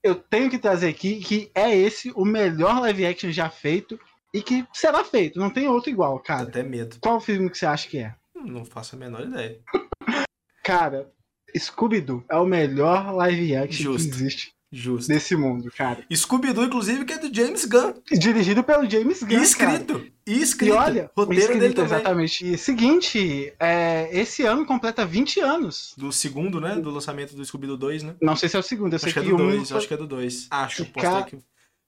[0.03, 3.99] Eu tenho que trazer aqui que é esse o melhor live action já feito
[4.33, 5.39] e que será feito.
[5.39, 6.45] Não tem outro igual, cara.
[6.45, 6.97] até medo.
[7.01, 8.15] Qual filme que você acha que é?
[8.35, 9.61] Não faço a menor ideia.
[10.63, 11.11] Cara,
[11.57, 14.09] Scooby-Doo é o melhor live action Justo.
[14.09, 15.13] que existe Justo.
[15.13, 16.05] nesse mundo, cara.
[16.15, 17.93] Scooby-Doo, inclusive, que é do James Gunn.
[18.13, 19.39] Dirigido pelo James Gunn.
[19.39, 20.07] E escrito.
[20.27, 20.43] E Cara.
[20.45, 20.73] escrito.
[20.75, 21.93] E olha, Roteiro escrito, dele também.
[21.95, 22.53] exatamente.
[22.53, 25.93] E seguinte, é, esse ano completa 20 anos.
[25.97, 26.77] Do segundo, né?
[26.77, 28.15] Do lançamento do Scooby-Doo 2, né?
[28.23, 29.51] Não sei se é o segundo, eu sei Acho que é que do o um
[29.51, 30.47] 2, foi- acho que é do 2.
[30.51, 31.43] Acho, posso ca- ter que...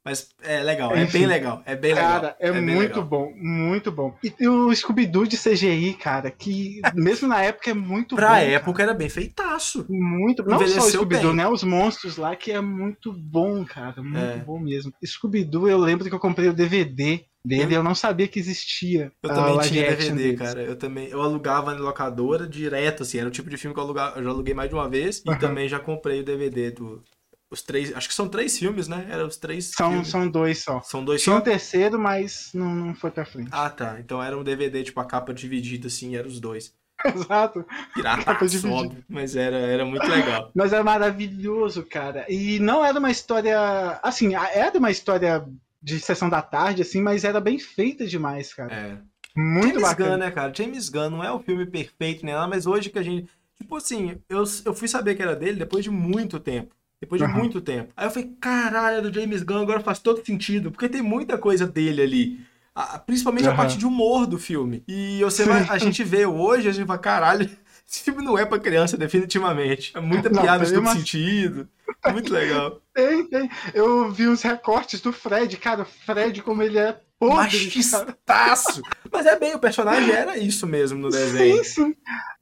[0.05, 1.19] Mas é legal, é Enfim.
[1.21, 2.11] bem legal, é bem legal.
[2.13, 3.05] Cara, é, bem muito legal.
[3.05, 4.17] bom, muito bom.
[4.25, 8.35] E, e o Scooby-Doo de CGI, cara, que mesmo na época é muito Pra bom.
[8.35, 9.85] época era bem feitaço.
[9.85, 9.99] cara.
[9.99, 11.47] Muito Não só o Scooby-Doo, né?
[11.47, 14.03] Os monstros lá, que é muito bom, cara.
[14.03, 14.39] Muito É.
[14.39, 14.93] bom mesmo.
[15.05, 19.13] Scooby-Doo, eu lembro que eu comprei o DVD dele, eu, não sabia que existia.
[19.23, 20.39] Eu também live tinha DVD, deles.
[20.39, 20.63] cara.
[20.63, 23.85] Eu também, eu alugava na locadora direto, assim, era o tipo de filme que eu,
[23.85, 25.39] alugava, eu já aluguei mais de uma vez e Aham.
[25.39, 27.03] também já comprei o DVD do
[27.53, 29.07] os três, acho que são três filmes, né?
[29.11, 30.09] Eram os três São, filmes.
[30.09, 30.81] são dois só.
[30.83, 31.45] São dois Tinha um só.
[31.45, 33.51] terceiro, mas não, não foi pra frente.
[33.53, 33.99] Ah, tá.
[34.01, 36.75] Então era um DVD tipo a capa dividida assim, eram os dois.
[37.05, 37.65] Exato.
[37.95, 38.75] Pirata, Capa dividida.
[38.75, 40.51] óbvio, mas era era muito legal.
[40.55, 42.25] Mas é maravilhoso, cara.
[42.29, 43.99] E não era uma história.
[44.03, 45.45] Assim, era uma história
[45.83, 48.73] de sessão da tarde, assim, mas era bem feita demais, cara.
[48.73, 48.99] É.
[49.37, 50.11] Muito James bacana.
[50.11, 50.53] Gunn, né, cara?
[50.55, 53.29] James Gunn não é o filme perfeito nada, mas hoje que a gente.
[53.61, 56.73] Tipo assim, eu, eu fui saber que era dele depois de muito tempo.
[57.03, 57.37] Depois de Aham.
[57.37, 57.93] muito tempo.
[57.97, 60.71] Aí eu falei, caralho, é do James Gunn, agora faz todo sentido.
[60.71, 62.41] Porque tem muita coisa dele ali.
[62.73, 63.57] A- principalmente a Aham.
[63.57, 64.85] parte de humor do filme.
[64.87, 67.51] E você vai- a gente vê hoje, a gente fala, caralho,
[67.87, 69.91] esse filme não é pra criança, definitivamente.
[69.97, 71.69] É muita Não, piada de todo uma- sentido.
[72.13, 72.81] Muito legal.
[72.95, 73.51] Tem, tem.
[73.75, 75.83] Eu vi uns recortes do Fred, cara.
[75.83, 77.37] O Fred, como ele é podre.
[77.37, 78.81] Machistaço.
[79.13, 81.65] Mas é bem, o personagem era isso mesmo no desenho.
[81.65, 81.95] Sim, sim.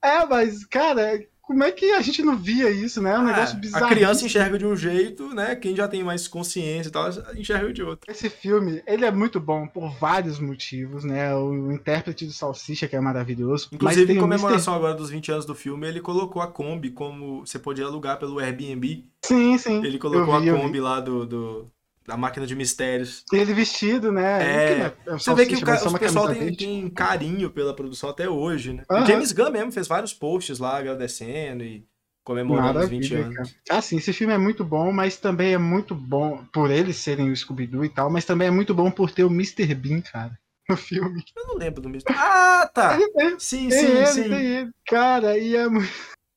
[0.02, 1.18] É, mas, cara,
[1.50, 3.12] como é que a gente não via isso, né?
[3.12, 3.84] É um negócio Ah, bizarro.
[3.86, 5.56] A criança enxerga de um jeito, né?
[5.56, 8.08] Quem já tem mais consciência e tal, enxerga de outro.
[8.08, 11.34] Esse filme, ele é muito bom por vários motivos, né?
[11.34, 13.68] O intérprete do Salsicha, que é maravilhoso.
[13.72, 17.58] Inclusive, em comemoração agora dos 20 anos do filme, ele colocou a Kombi como você
[17.58, 19.04] podia alugar pelo Airbnb.
[19.24, 19.84] Sim, sim.
[19.84, 20.54] Ele colocou vi, a.
[20.56, 21.66] Kombi lá do, do-
[22.06, 23.24] da máquina de mistérios.
[23.32, 24.42] Ele vestido, né?
[24.42, 24.80] É.
[25.06, 28.28] é Você vê que o, ca- os uma pessoal tem, tem carinho pela produção até
[28.28, 28.84] hoje, né?
[28.90, 31.84] O James Gunn mesmo fez vários posts lá agradecendo e
[32.24, 33.52] comemorando os 20 Maravilha, anos.
[33.68, 33.78] cara.
[33.78, 37.36] Assim, esse filme é muito bom, mas também é muito bom por eles serem o
[37.36, 39.74] Scooby-Doo e tal, mas também é muito bom por ter o Mr.
[39.74, 41.22] Bean, cara, no filme.
[41.36, 42.06] Eu não lembro do mesmo.
[42.10, 42.96] Ah, tá!
[43.16, 44.34] Tem, Sim, sim, ele, sim.
[44.34, 44.70] ele.
[44.86, 45.90] Cara, e é muito...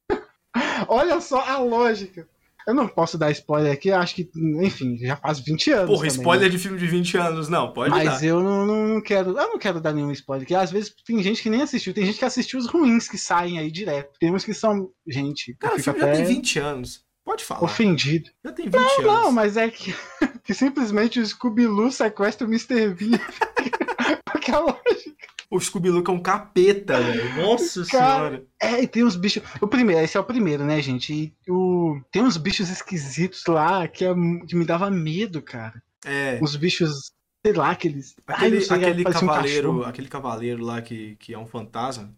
[0.88, 2.28] Olha só a lógica.
[2.68, 4.30] Eu não posso dar spoiler aqui, acho que,
[4.62, 5.88] enfim, já faz 20 anos.
[5.88, 6.50] Porra, também, spoiler né?
[6.50, 8.26] de filme de 20 anos, não, pode Mas dar.
[8.26, 9.32] eu não, não quero.
[9.32, 12.06] Eu não quero dar nenhum spoiler, porque às vezes tem gente que nem assistiu, tem
[12.06, 14.18] gente que assistiu os ruins que saem aí direto.
[14.20, 14.90] Tem uns que são.
[15.08, 17.04] Gente, Cara, o filme já tem 20 anos.
[17.26, 17.64] Pode falar.
[17.64, 18.30] ofendido.
[18.44, 19.04] Já tem 20 anos.
[19.04, 19.96] Não, mas é que,
[20.44, 22.94] que simplesmente o Scooby-Loo sequestra o Mr.
[22.94, 23.20] Bean.
[24.32, 25.33] Porque a lógica.
[25.54, 27.36] O Scooby-Doo que é um capeta, velho.
[27.42, 28.46] Nossa Cara, senhora.
[28.60, 29.44] É, e tem uns bichos.
[29.62, 31.14] O primeiro, esse é o primeiro, né, gente?
[31.14, 32.02] E o...
[32.12, 34.14] tem uns bichos esquisitos lá que, é...
[34.48, 35.82] que me dava medo, cara.
[36.06, 36.40] É.
[36.42, 37.12] Os bichos,
[37.46, 38.16] sei lá, aqueles.
[38.28, 39.86] Ai, Aquele, não sei, aquele um cavaleiro, cachorro.
[39.86, 42.12] aquele cavaleiro lá que, que é um fantasma.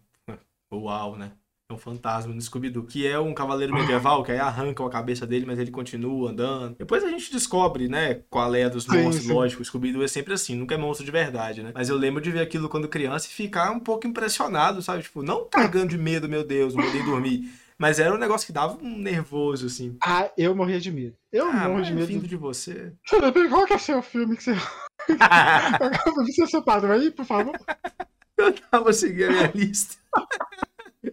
[0.72, 1.32] Uau, né?
[1.68, 2.84] É um fantasma no Scooby-Doo.
[2.84, 6.76] Que é um cavaleiro medieval, que aí arrancam a cabeça dele, mas ele continua andando.
[6.76, 9.26] Depois a gente descobre, né, qual é dos Sim, monstros.
[9.26, 9.32] sim.
[9.32, 11.72] Lógico, o Scooby-Doo é sempre assim, nunca é monstro de verdade, né?
[11.74, 15.02] Mas eu lembro de ver aquilo quando criança e ficar um pouco impressionado, sabe?
[15.02, 17.50] Tipo, não cagando de medo, meu Deus, não poder dormir.
[17.76, 19.96] Mas era um negócio que dava um nervoso, assim.
[20.02, 21.16] Ah, eu morria de medo.
[21.32, 22.06] Eu Ah, morro de medo.
[22.06, 22.92] vindo de você.
[23.50, 24.54] Qual que é o seu filme que você.
[26.14, 27.54] você separou aí, por favor?
[28.38, 29.96] Eu tava seguindo a minha lista.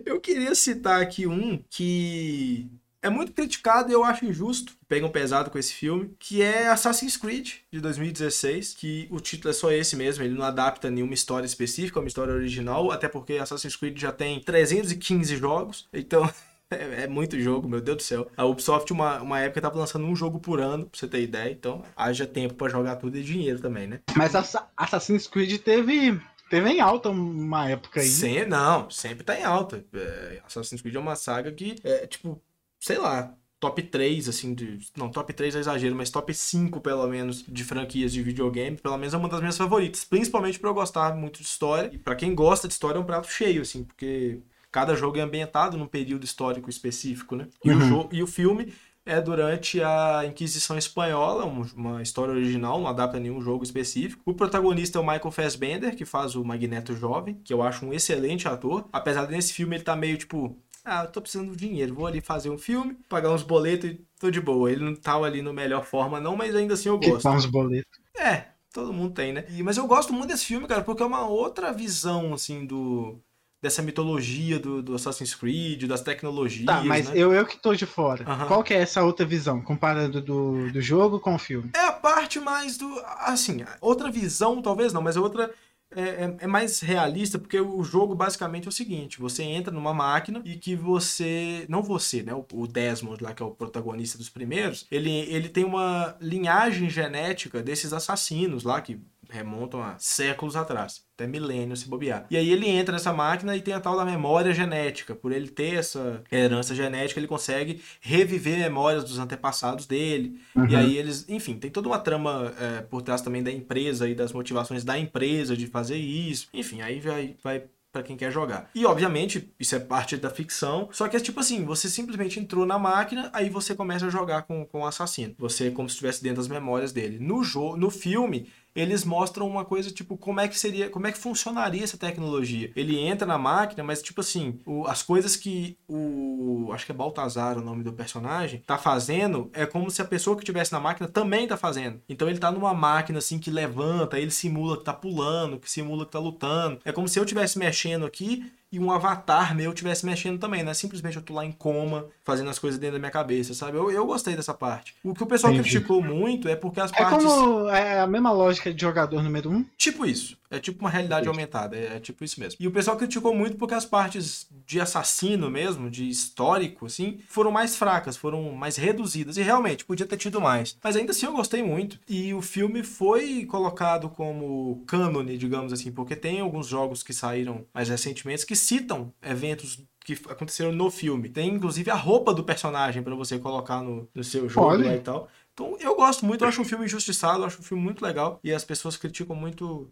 [0.05, 2.67] Eu queria citar aqui um que
[3.01, 7.17] é muito criticado e eu acho injusto, pegam pesado com esse filme, que é Assassin's
[7.17, 11.45] Creed de 2016, que o título é só esse mesmo, ele não adapta nenhuma história
[11.45, 16.23] específica, uma história original, até porque Assassin's Creed já tem 315 jogos, então
[16.71, 18.31] é, é muito jogo, meu Deus do céu.
[18.37, 21.51] A Ubisoft, uma, uma época, tava lançando um jogo por ano, pra você ter ideia,
[21.51, 23.99] então haja tempo pra jogar tudo e dinheiro também, né?
[24.15, 26.17] Mas Assa- Assassin's Creed teve,
[26.53, 28.07] teve em alta uma época aí.
[28.07, 29.83] Sem, não, sempre tá em alta.
[29.93, 32.39] É, Assassin's Creed é uma saga que é, tipo,
[32.79, 34.77] sei lá, top 3, assim, de.
[34.95, 38.97] Não, top 3 é exagero, mas top 5, pelo menos, de franquias de videogame, pelo
[38.97, 40.03] menos é uma das minhas favoritas.
[40.03, 41.89] Principalmente por eu gostar muito de história.
[41.91, 44.39] E pra quem gosta de história é um prato cheio, assim, porque
[44.71, 47.47] cada jogo é ambientado num período histórico específico, né?
[47.63, 47.79] E, o, Uhum.
[47.79, 48.73] jogo, e o filme
[49.05, 54.21] é durante a Inquisição Espanhola, um- uma história original, não adapta nenhum jogo específico.
[54.25, 57.93] O protagonista é o Michael Fassbender, que faz o Magneto jovem, que eu acho um
[57.93, 58.85] excelente ator.
[58.93, 62.07] Apesar de nesse filme ele tá meio tipo, ah, eu tô precisando de dinheiro, vou
[62.07, 64.71] ali fazer um filme, pagar uns boletos e tô de boa.
[64.71, 67.23] Ele não tá ali no melhor forma não, mas ainda assim eu gosto.
[67.23, 67.91] tá uns boletos.
[68.17, 69.43] É, todo mundo tem, né?
[69.49, 73.19] E- mas eu gosto muito desse filme, cara, porque é uma outra visão, assim, do
[73.63, 77.13] dessa mitologia do, do Assassin's Creed, das tecnologias, Tá, mas né?
[77.15, 78.25] eu, eu que tô de fora.
[78.29, 78.47] Aham.
[78.47, 81.71] Qual que é essa outra visão, comparando do, do jogo com o filme?
[81.73, 82.85] É a parte mais do.
[83.19, 85.49] Assim, outra visão, talvez não, mas outra
[85.95, 89.93] é, é- é mais realista, porque o jogo basicamente é o seguinte: você entra numa
[89.93, 91.65] máquina e que você.
[91.69, 92.33] Não você, né?
[92.33, 96.89] O, o Desmond, lá, que é o protagonista dos primeiros, ele, ele tem uma linhagem
[96.89, 98.99] genética desses assassinos lá que
[99.33, 102.27] remontam a séculos atrás, até milênios se bobear.
[102.29, 105.15] E aí ele entra nessa máquina e tem a tal da memória genética.
[105.15, 110.39] Por ele ter essa herança genética, ele consegue reviver memórias dos antepassados dele.
[110.69, 114.13] E aí eles, enfim, tem toda uma trama é, por trás também da empresa e
[114.13, 116.47] das motivações da empresa de fazer isso.
[116.53, 118.71] Enfim, aí vai, vai para quem quer jogar.
[118.73, 122.65] E obviamente, isso é parte da ficção, só que é tipo assim, você simplesmente entrou
[122.65, 125.35] na máquina, aí você começa a jogar com, com o assassino.
[125.37, 127.19] Você é como se estivesse dentro das memórias dele.
[127.19, 131.11] No jogo, no filme, eles mostram uma coisa tipo como é que seria, como é
[131.11, 132.71] que funcionaria essa tecnologia.
[132.75, 136.95] Ele entra na máquina, mas tipo assim, o- as coisas que o acho que é
[136.95, 140.79] Baltazar o nome do personagem tá fazendo é como se a pessoa que estivesse na
[140.79, 142.01] máquina também tá fazendo.
[142.09, 146.05] Então ele tá numa máquina assim que levanta, ele simula que tá pulando, que simula
[146.05, 146.79] que tá lutando.
[146.85, 150.73] É como se eu estivesse mexendo aqui e um avatar meu estivesse mexendo também, né?
[150.73, 153.77] Simplesmente eu tô lá em coma, fazendo as coisas dentro da minha cabeça, sabe?
[153.77, 154.95] Eu, eu gostei dessa parte.
[155.03, 155.69] O que o pessoal Entendi.
[155.69, 157.23] criticou muito é porque as É partes.
[157.23, 159.63] como é a mesma lógica de jogador número um.
[159.77, 160.37] Tipo isso.
[160.49, 161.31] É tipo uma realidade Isso.
[161.31, 161.75] aumentada.
[161.75, 162.57] É, é tipo isso mesmo.
[162.59, 167.49] E o pessoal criticou muito porque as partes de assassino mesmo, de histórico, assim, foram
[167.49, 169.35] mais fracas, foram mais reduzidas.
[169.37, 170.77] E realmente, podia ter tido mais.
[170.83, 171.99] Mas ainda assim eu gostei muito.
[172.07, 177.65] E o filme foi colocado como cânone, digamos assim, porque tem alguns jogos que saíram
[177.73, 181.29] mais recentemente que citam eventos que aconteceram no filme.
[181.29, 184.85] Tem inclusive a roupa do personagem pra você colocar no, no seu jogo Olha.
[184.85, 185.29] lá e tal.
[185.53, 188.39] Então eu gosto muito, eu acho um filme injustiçado, eu acho um filme muito legal.
[188.43, 189.91] E as pessoas criticam muito.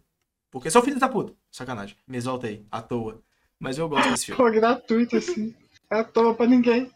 [0.50, 1.32] Porque sou filho da puta.
[1.50, 1.96] Sacanagem.
[2.06, 3.22] Me exaltei, à toa.
[3.58, 4.42] Mas eu gosto desse filme.
[4.42, 5.54] Pô, gratuito, assim.
[5.90, 6.90] É à toa pra ninguém.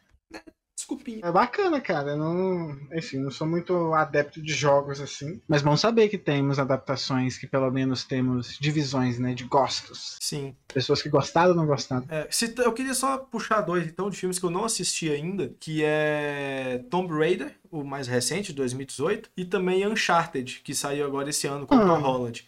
[0.87, 1.21] Desculpinha.
[1.25, 2.11] É bacana, cara.
[2.13, 5.41] Eu não, enfim, não sou muito adepto de jogos assim.
[5.49, 9.35] Mas bom saber que temos adaptações, que pelo menos temos divisões, né?
[9.35, 10.17] De gostos.
[10.21, 10.55] Sim.
[10.73, 12.07] Pessoas que gostaram ou não gostaram.
[12.09, 15.53] É, se- eu queria só puxar dois, então, de filmes que eu não assisti ainda,
[15.59, 21.31] que é Tomb Raider, o mais recente, de 2018, e também Uncharted, que saiu agora
[21.31, 21.87] esse ano com o Ah.
[21.87, 22.47] Tom Holland.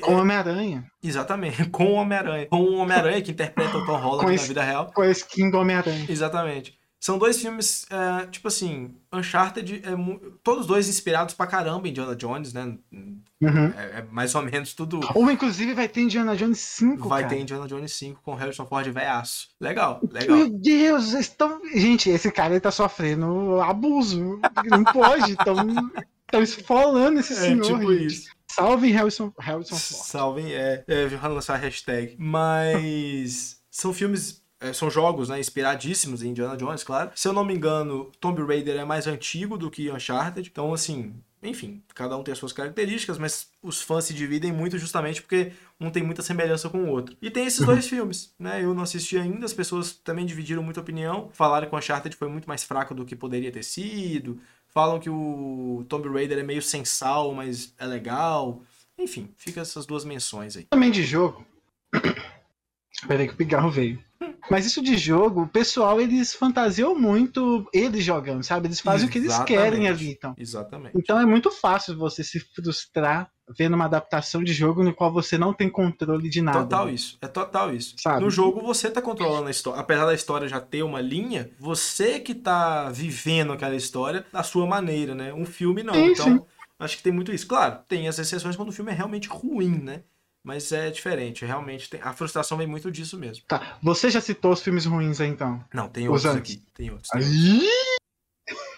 [0.00, 0.88] Com Homem-Aranha.
[1.02, 2.46] Exatamente, com o Homem-Aranha.
[2.46, 4.92] Com o Homem-Aranha que interpreta o Tom Holland na vida real.
[4.94, 6.06] Com a skin do Homem-Aranha.
[6.08, 6.78] Exatamente.
[7.00, 9.90] São dois filmes, é, tipo assim, Uncharted, é
[10.44, 12.76] todos dois inspirados pra caramba em Indiana Jones, né?
[12.92, 13.72] Uhum.
[13.74, 15.00] É, é mais ou menos tudo.
[15.14, 17.34] Ou inclusive vai ter Indiana Jones 5, Vai cara.
[17.34, 19.48] ter Indiana Jones 5 com Harrison Ford velhaço.
[19.58, 20.36] Legal, legal.
[20.36, 21.62] Meu Deus, estão.
[21.74, 24.38] Gente, esse cara ele tá sofrendo abuso.
[24.66, 25.32] Não pode.
[25.32, 27.62] Estão esfolando esse É senhor.
[27.64, 28.06] tipo gente.
[28.06, 28.30] isso.
[28.46, 30.06] Salve Harrison, Harrison Ford.
[30.06, 32.14] Salve, é, é, lançar a hashtag.
[32.18, 34.39] Mas são filmes
[34.72, 37.10] são jogos né, inspiradíssimos em Indiana Jones, claro.
[37.14, 40.48] Se eu não me engano, Tomb Raider é mais antigo do que Uncharted.
[40.50, 44.78] Então, assim, enfim, cada um tem as suas características, mas os fãs se dividem muito
[44.78, 47.16] justamente porque um tem muita semelhança com o outro.
[47.22, 48.62] E tem esses dois filmes, né?
[48.62, 51.30] Eu não assisti ainda, as pessoas também dividiram muita opinião.
[51.32, 54.38] Falaram que o Uncharted foi muito mais fraco do que poderia ter sido.
[54.68, 58.62] Falam que o Tomb Raider é meio sem sal, mas é legal.
[58.98, 60.64] Enfim, fica essas duas menções aí.
[60.64, 61.44] Também de jogo.
[63.06, 64.02] Peraí que o pigarro veio.
[64.50, 68.66] Mas isso de jogo, o pessoal, eles fantasiam muito eles jogando, sabe?
[68.66, 70.34] Eles fazem o que eles querem ali, então.
[70.36, 70.96] Exatamente.
[70.96, 75.36] Então é muito fácil você se frustrar vendo uma adaptação de jogo no qual você
[75.36, 76.60] não tem controle de nada.
[76.60, 77.18] Total isso.
[77.20, 77.94] É total isso.
[77.98, 78.22] Sabe?
[78.22, 79.80] No jogo você tá controlando a história.
[79.80, 84.66] Apesar da história já ter uma linha, você que tá vivendo aquela história da sua
[84.66, 85.32] maneira, né?
[85.32, 85.94] Um filme não.
[85.94, 86.40] Sim, então, sim.
[86.78, 87.46] acho que tem muito isso.
[87.46, 90.02] Claro, tem as exceções quando o filme é realmente ruim, né?
[90.42, 92.00] Mas é diferente, realmente tem...
[92.02, 93.44] a frustração vem muito disso mesmo.
[93.46, 93.78] Tá.
[93.82, 95.62] Você já citou os filmes ruins aí, então?
[95.72, 96.54] Não, tem Os outros antes.
[96.54, 96.64] aqui.
[96.74, 97.08] Tem outros.
[97.10, 97.36] tem outros.
[97.36, 97.68] Aí...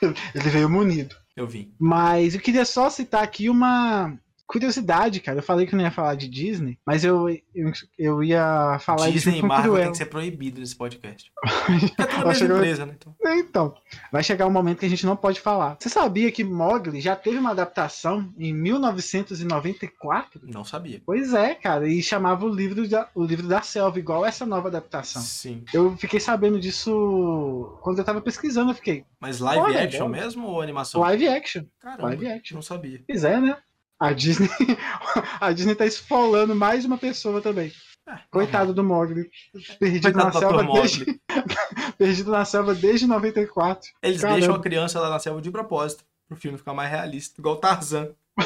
[0.35, 1.17] Ele veio munido.
[1.37, 1.73] Eu vi.
[1.79, 4.19] Mas eu queria só citar aqui uma
[4.53, 5.39] curiosidade, cara.
[5.39, 9.07] Eu falei que eu não ia falar de Disney, mas eu, eu, eu ia falar
[9.07, 11.31] de Disney e Marvel tem que ser proibido nesse podcast.
[11.99, 12.95] É tudo a chegar- empresa, né?
[12.99, 13.75] Então, Então,
[14.11, 15.77] vai chegar um momento que a gente não pode falar.
[15.81, 20.41] Você sabia que Mogli já teve uma adaptação em 1994?
[20.45, 21.01] não sabia.
[21.05, 24.69] Pois é, cara, e chamava o livro da, o livro da selva, igual essa nova
[24.69, 25.23] adaptação.
[25.23, 25.65] Sim.
[25.73, 30.09] Eu fiquei sabendo disso quando eu tava pesquisando, eu fiquei, Mas live action bom.
[30.11, 31.01] mesmo ou animação?
[31.01, 32.55] live action, Caramba, live action.
[32.57, 33.01] não sabia.
[33.07, 33.57] Pois é, né?
[34.03, 34.49] A Disney,
[35.41, 37.73] a Disney tá esfolando mais uma pessoa também.
[38.09, 39.31] É, Coitado do Mogli,
[39.79, 40.73] perdido Coitado na selva Dr.
[40.73, 41.21] desde,
[41.97, 43.91] perdido na selva desde 94.
[44.03, 44.41] Eles Caramba.
[44.41, 47.41] deixam a criança lá na selva de propósito, pro filme ficar mais realista.
[47.41, 48.11] Igual Tarzan.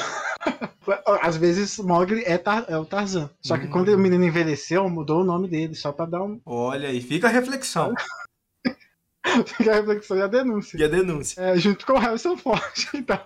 [1.23, 3.31] Às vezes Mogli é, Tar- é o Tarzan.
[3.43, 3.71] Só que Hum.
[3.71, 7.27] quando o menino envelheceu, mudou o nome dele, só pra dar um Olha aí, fica
[7.27, 7.93] a reflexão
[9.47, 10.79] fica a reflexão e a denúncia.
[10.79, 11.41] e a denúncia.
[11.41, 12.63] É, junto com o Harrison Ford.
[12.95, 13.19] Então.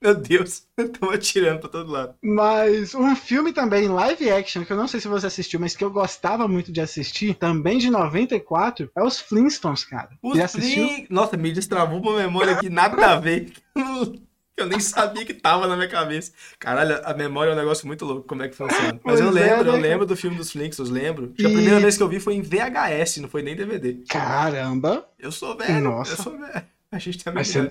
[0.00, 2.14] Meu Deus, eu tô atirando pra todo lado.
[2.22, 5.82] Mas um filme também, live action, que eu não sei se você assistiu, mas que
[5.84, 10.10] eu gostava muito de assistir, também de 94, é os Flintstones, cara.
[10.22, 10.86] Os Já assistiu?
[10.88, 13.52] Flin- Nossa, me destravou uma memória aqui, nada a ver.
[14.56, 16.32] Eu nem sabia que tava na minha cabeça.
[16.58, 18.98] Caralho, a memória é um negócio muito louco, como é que funciona.
[19.04, 21.28] Mas eu é, lembro, eu né, lembro do filme dos Flintstones, lembro.
[21.36, 23.98] Que a E- primeira vez que eu vi foi em VHS, não foi nem DVD.
[24.08, 25.06] Caramba!
[25.18, 26.12] Eu sou velho, Nossa.
[26.12, 26.62] eu sou velho.
[26.90, 27.70] A gente tem a Mas você-.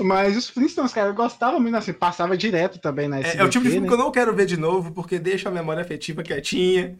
[0.00, 3.44] Mas os Flintstones, cara, eu gostava muito assim, passava direto também na É, SBT, é
[3.44, 3.88] o tipo de filme né?
[3.88, 6.98] que eu não quero ver de novo, porque deixa a memória afetiva quietinha.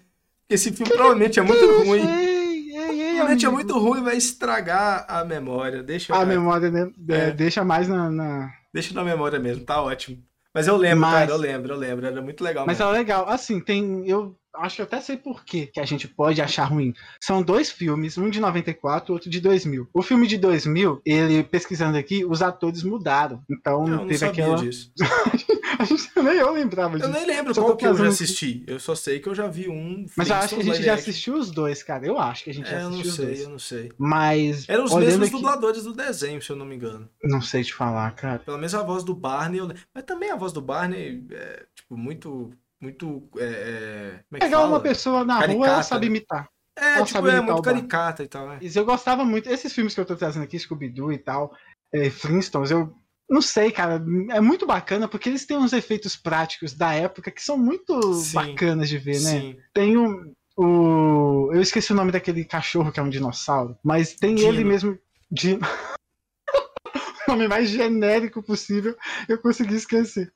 [0.50, 2.00] Esse filme provavelmente é muito ruim.
[2.06, 3.52] Ei, ei, ei, Provavelmente é amigo.
[3.52, 5.82] muito ruim, vai estragar a memória.
[5.82, 6.90] Deixa, A memória, né?
[7.08, 7.30] é, É.
[7.30, 8.10] deixa mais na...
[8.10, 10.22] na- deixa na memória mesmo, tá ótimo.
[10.54, 12.06] Mas eu lembro, Mas- cara, eu lembro, eu lembro.
[12.06, 12.92] Era muito legal Mas mesmo.
[12.94, 13.28] é legal.
[13.28, 14.06] Assim, tem...
[14.08, 16.92] Eu acho que eu até sei por quê que a gente pode achar ruim.
[17.20, 19.88] São dois filmes, um de 94 outro de 2000.
[19.92, 23.42] O filme de 2000, ele, pesquisando aqui, os atores mudaram.
[23.50, 24.56] Então Eu não não teve sabia aquela...
[24.62, 24.92] disso.
[25.78, 27.12] A gente, nem eu lembrava Eu disso.
[27.12, 28.64] nem lembro Só qual que eu já assisti.
[28.66, 30.06] Eu só sei que eu já vi um.
[30.16, 31.10] Mas eu acho que a gente já action.
[31.10, 32.06] assistiu os dois, cara.
[32.06, 33.40] Eu acho que a gente já É, eu não assistiu sei, dois.
[33.42, 33.92] eu não sei.
[33.98, 34.66] Mas.
[34.70, 37.10] Eram os mesmos aqui- dubladores do desenho, se eu não me engano.
[37.22, 38.38] Não sei te falar, cara.
[38.38, 39.60] Pelo menos a voz do Barney.
[39.60, 39.70] eu.
[39.94, 42.50] Mas também a voz do Barney é, tipo, muito.
[42.86, 43.28] Muito.
[43.36, 44.20] É, é...
[44.36, 44.68] É Pegar fala?
[44.68, 46.48] uma pessoa na rua, Caricata, ela sabe imitar.
[46.78, 48.46] É, ela tipo, é muito caricata e tal?
[48.46, 49.50] Mas eu gostava muito.
[49.50, 51.52] Esses filmes que eu tô trazendo aqui, Scooby-Doo e tal,
[51.92, 52.94] é, Flintstones, eu.
[53.28, 54.00] Não sei, cara.
[54.30, 58.34] É muito bacana porque eles têm uns efeitos práticos da época que são muito Sim.
[58.34, 59.40] bacanas de ver, né?
[59.40, 59.56] Sim.
[59.74, 60.32] Tem um.
[60.56, 61.50] O...
[61.52, 64.48] Eu esqueci o nome daquele cachorro que é um dinossauro, mas tem Dino.
[64.48, 64.96] ele mesmo.
[65.28, 65.58] De...
[67.26, 68.96] o nome mais genérico possível,
[69.28, 70.32] eu consegui esquecer.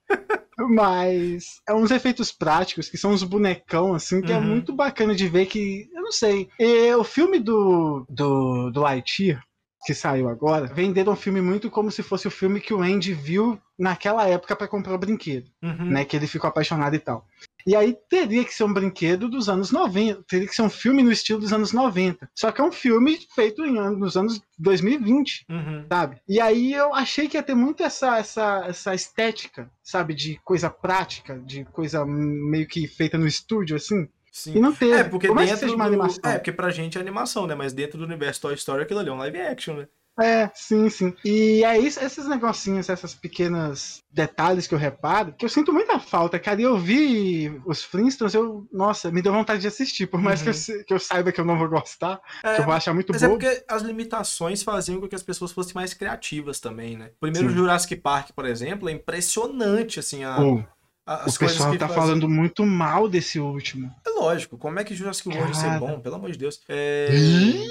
[0.69, 4.43] Mas é uns efeitos práticos, que são uns bonecão, assim, que é Uhum.
[4.43, 5.89] muito bacana de ver que.
[5.93, 6.49] Eu não sei.
[6.59, 9.43] E o filme do, do, do Lightyear,
[9.85, 13.15] que saiu agora, venderam o filme muito como se fosse o filme que o Andy
[13.15, 15.91] viu naquela época pra comprar o brinquedo Uhum.
[15.91, 16.05] né?
[16.05, 17.25] Que ele ficou apaixonado e tal.
[17.67, 21.03] E aí teria que ser um brinquedo dos anos 90, teria que ser um filme
[21.03, 22.29] no estilo dos anos 90.
[22.35, 25.85] Só que é um filme feito em, nos anos 2020, Uhum.
[25.91, 26.21] sabe?
[26.29, 30.15] E aí eu achei que ia ter muito essa, essa, essa estética, sabe?
[30.15, 34.09] De coisa prática, de coisa meio que feita no estúdio, assim.
[34.33, 34.57] Sim.
[34.57, 34.93] E não teve.
[34.93, 35.95] É, porque Por mais que dentro seja uma do...
[35.95, 36.31] animação.
[36.31, 37.55] É, porque pra gente é animação, né?
[37.55, 39.89] Mas dentro do universo Toy Story aquilo ali é um live action, né?
[40.21, 41.15] É, sim, sim.
[41.25, 45.99] E é isso, esses negocinhos, essas pequenas detalhes que eu reparo, que eu sinto muita
[45.99, 46.61] falta, cara.
[46.61, 50.49] E eu vi os Flintstones, eu, nossa, me deu vontade de assistir, por mais que,
[50.49, 50.85] eu, Uhum.
[50.85, 53.23] que eu saiba que eu não vou gostar, É, que eu vou achar muito Mas
[53.23, 53.39] é bom.
[53.39, 57.11] porque as limitações faziam com que as pessoas fossem mais criativas também, né?
[57.21, 57.55] Primeiro Sim.
[57.57, 60.63] Jurassic Park, por exemplo, é impressionante, assim, a, Pô,
[61.07, 62.03] As o pessoal tá fazem...
[62.03, 63.93] falando muito mal desse último.
[64.07, 65.99] É lógico, como é que Jurassic World ser bom?
[66.01, 66.61] Pelo amor de Deus.
[66.69, 67.09] É...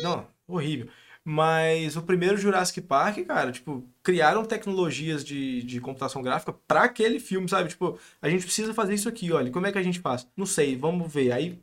[0.03, 0.87] Não, horrível.
[1.31, 7.19] Mas o primeiro Jurassic Park, cara, tipo, criaram tecnologias de, de computação gráfica para aquele
[7.19, 7.69] filme, sabe?
[7.69, 10.27] Tipo, a gente precisa fazer isso aqui, olha, como é que a gente faz?
[10.35, 11.31] Não sei, vamos ver.
[11.31, 11.59] Aí,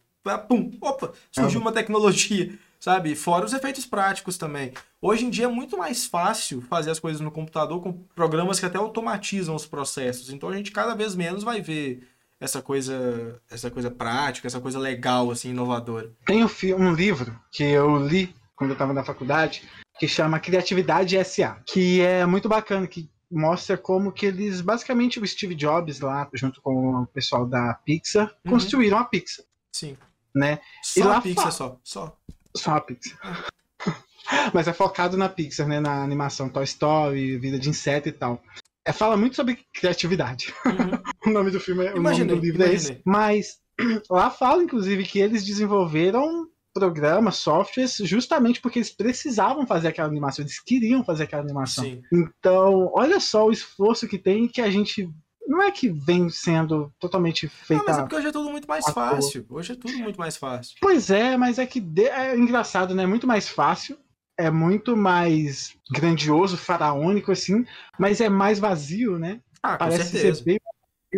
[0.49, 3.17] pum, opa, surgiu uma tecnologia, sabe?
[3.17, 4.73] Fora os efeitos práticos também.
[5.03, 8.67] Hoje em dia é muito mais fácil fazer as coisas no computador com programas que
[8.67, 10.31] até automatizam os processos.
[10.31, 12.07] Então a gente cada vez menos vai ver
[12.39, 16.13] essa coisa, essa coisa prática, essa coisa legal, assim, inovadora.
[16.25, 16.49] Tem um,
[16.79, 19.63] um livro que eu li quando eu estava na faculdade,
[19.99, 25.27] que chama Criatividade SA, que é muito bacana, que mostra como que eles, basicamente, o
[25.27, 28.53] Steve Jobs lá, junto com o pessoal da Pixar, uhum.
[28.53, 29.45] construíram a Pixar.
[29.73, 29.97] Sim.
[30.35, 30.61] Né?
[30.83, 31.81] Só e lá a Pixar, só.
[31.83, 32.17] Só,
[32.55, 33.47] só a Pixar.
[34.53, 35.81] Mas é focado na Pixar, né?
[35.81, 38.43] Na animação Toy Story, Vida de Inseto e tal.
[38.85, 40.55] É, fala muito sobre criatividade.
[40.65, 41.03] Uhum.
[41.31, 42.73] o nome do filme, imaginei, o nome do livro imaginei.
[42.73, 43.03] é esse.
[43.05, 43.59] Mas
[44.09, 50.45] lá fala, inclusive, que eles desenvolveram programas, softwares, justamente porque eles precisavam fazer aquela animação,
[50.45, 51.85] eles queriam fazer aquela animação.
[51.85, 52.03] Sim.
[52.13, 55.09] Então, olha só o esforço que tem que a gente
[55.49, 57.83] não é que vem sendo totalmente feita.
[57.83, 59.47] Não, mas é porque hoje é tudo muito mais fácil.
[59.49, 60.77] Hoje é tudo muito mais fácil.
[60.81, 63.05] Pois é, mas é que é engraçado, né?
[63.05, 63.97] É muito mais fácil,
[64.37, 67.65] é muito mais grandioso, faraônico, assim,
[67.99, 69.41] mas é mais vazio, né?
[69.63, 70.39] Ah, Parece certeza.
[70.39, 70.59] ser bem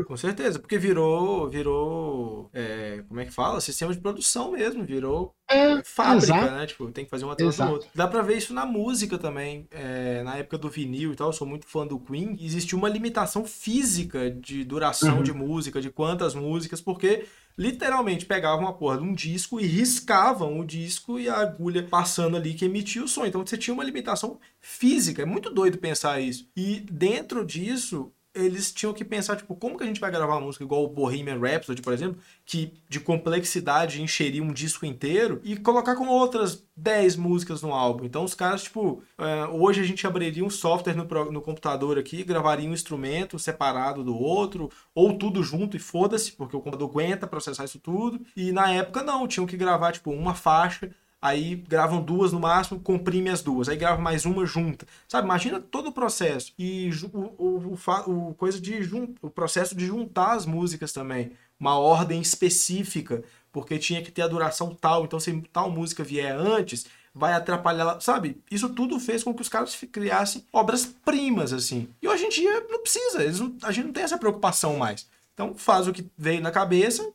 [0.05, 3.61] com certeza, porque virou, virou, é, como é que fala?
[3.61, 6.53] Sistema de produção mesmo, virou é, fábrica, exato.
[6.53, 6.67] né?
[6.67, 7.89] Tipo, tem que fazer uma atrás do outro.
[7.95, 9.67] Dá pra ver isso na música também.
[9.71, 12.37] É, na época do vinil e tal, eu sou muito fã do Queen.
[12.41, 15.23] Existia uma limitação física de duração uhum.
[15.23, 17.27] de música, de quantas músicas, porque
[17.57, 22.37] literalmente pegavam uma porra de um disco e riscavam o disco e a agulha passando
[22.37, 23.27] ali que emitia o som.
[23.27, 25.23] Então você tinha uma limitação física.
[25.23, 26.49] É muito doido pensar isso.
[26.57, 30.47] E dentro disso, eles tinham que pensar, tipo, como que a gente vai gravar uma
[30.47, 35.57] música igual o Bohemian Rhapsody, por exemplo, que de complexidade encheria um disco inteiro e
[35.57, 38.05] colocar com outras 10 músicas no álbum.
[38.05, 42.23] Então os caras, tipo, uh, hoje a gente abriria um software no, no computador aqui,
[42.23, 47.27] gravaria um instrumento separado do outro, ou tudo junto e foda-se, porque o computador aguenta
[47.27, 48.21] processar isso tudo.
[48.37, 52.81] E na época não, tinham que gravar, tipo, uma faixa aí gravam duas no máximo,
[52.81, 54.87] comprime as duas, aí grava mais uma junta.
[55.07, 56.53] Sabe, imagina todo o processo.
[56.59, 58.79] E o, o, o, o coisa de
[59.21, 61.33] o processo de juntar as músicas também.
[61.59, 66.37] Uma ordem específica, porque tinha que ter a duração tal, então se tal música vier
[66.37, 68.41] antes, vai atrapalhar, sabe?
[68.51, 71.89] Isso tudo fez com que os caras criassem obras-primas, assim.
[72.01, 75.09] E hoje em dia não precisa, não, a gente não tem essa preocupação mais.
[75.35, 77.09] Então faz o que veio na cabeça.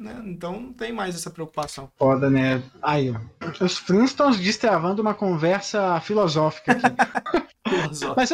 [0.00, 0.18] Né?
[0.24, 1.90] Então não tem mais essa preocupação.
[1.98, 2.62] Foda, né?
[2.80, 3.64] Aí, ó.
[3.64, 6.86] Os Flintstones destravando uma conversa filosófica aqui.
[8.16, 8.32] Mas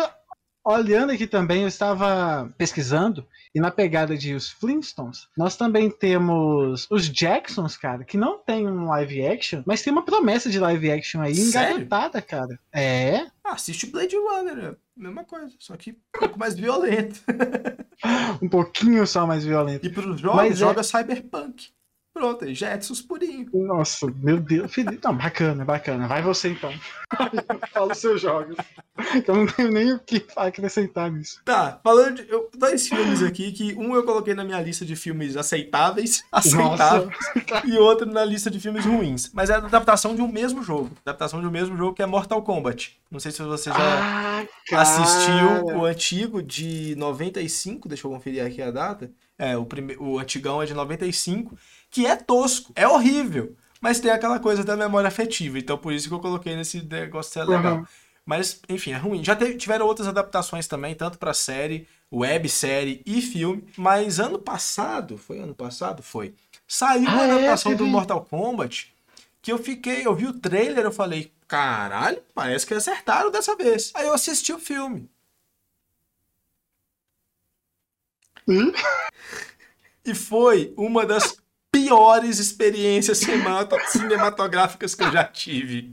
[0.67, 6.87] olhando aqui também, eu estava pesquisando e na pegada de os Flintstones, nós também temos
[6.91, 10.91] os Jacksons, cara, que não tem um live action, mas tem uma promessa de live
[10.91, 12.59] action aí engarotada, cara.
[12.73, 13.27] É.
[13.45, 17.21] Ah, assiste Blade Runner, é mesma coisa, só que um pouco mais violento.
[18.43, 19.87] um pouquinho só mais violento.
[19.87, 20.83] E pros jogos, Mas é joga é...
[20.83, 21.71] Cyberpunk.
[22.17, 23.47] Pronto, Jetsons purinho.
[23.53, 24.73] Nossa, meu Deus.
[24.73, 25.01] Felipe.
[25.05, 26.09] Não, bacana, bacana.
[26.09, 26.73] Vai você então.
[27.75, 28.57] Fala os seus jogos.
[29.29, 31.43] Eu não tenho nem o que acrescentar nisso.
[31.45, 32.31] Tá, falando de.
[32.33, 37.15] Eu, dois filmes aqui que um eu coloquei na minha lista de filmes aceitáveis, aceitáveis,
[37.67, 39.31] e outro na lista de filmes ruins.
[39.35, 40.93] Mas é a adaptação de um mesmo jogo.
[41.05, 42.99] Adaptação de um mesmo jogo que é Mortal Kombat.
[43.11, 48.63] Não sei se você já ah, assistiu o antigo de 95, deixa eu conferir aqui
[48.63, 49.11] a data.
[49.39, 49.95] É, o, prime...
[49.99, 51.59] o antigão é de 95
[51.97, 55.59] que é tosco, é horrível, mas tem aquela coisa da memória afetiva.
[55.59, 57.79] Então por isso que eu coloquei nesse negócio ser legal.
[57.79, 57.87] Uhum.
[58.23, 59.25] Mas, enfim, é ruim.
[59.25, 63.65] Já teve, tiveram outras adaptações também, tanto para série, websérie e filme.
[63.79, 66.03] Mas ano passado, foi ano passado?
[66.03, 66.35] Foi.
[66.69, 67.31] Saiu ah, a é?
[67.31, 68.93] adaptação é, do Mortal Kombat
[69.41, 73.93] que eu fiquei, eu vi o trailer, eu falei, caralho, parece que acertaram dessa vez.
[73.95, 75.09] Aí eu assisti o filme.
[78.47, 78.73] Hum?
[80.05, 81.41] E foi uma das
[81.87, 83.19] piores experiências
[83.89, 85.93] cinematográficas que eu já tive.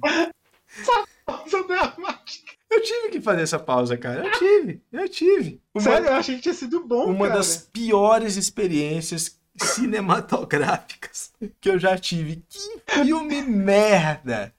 [1.26, 2.54] Pausa dramática.
[2.70, 4.26] Eu tive que fazer essa pausa, cara.
[4.26, 5.62] Eu tive, eu tive.
[5.74, 7.38] Uma, Sério, eu achei que tinha sido bom, Uma cara.
[7.38, 11.32] das piores experiências cinematográficas
[11.62, 12.44] que eu já tive.
[12.50, 14.54] Que filme merda!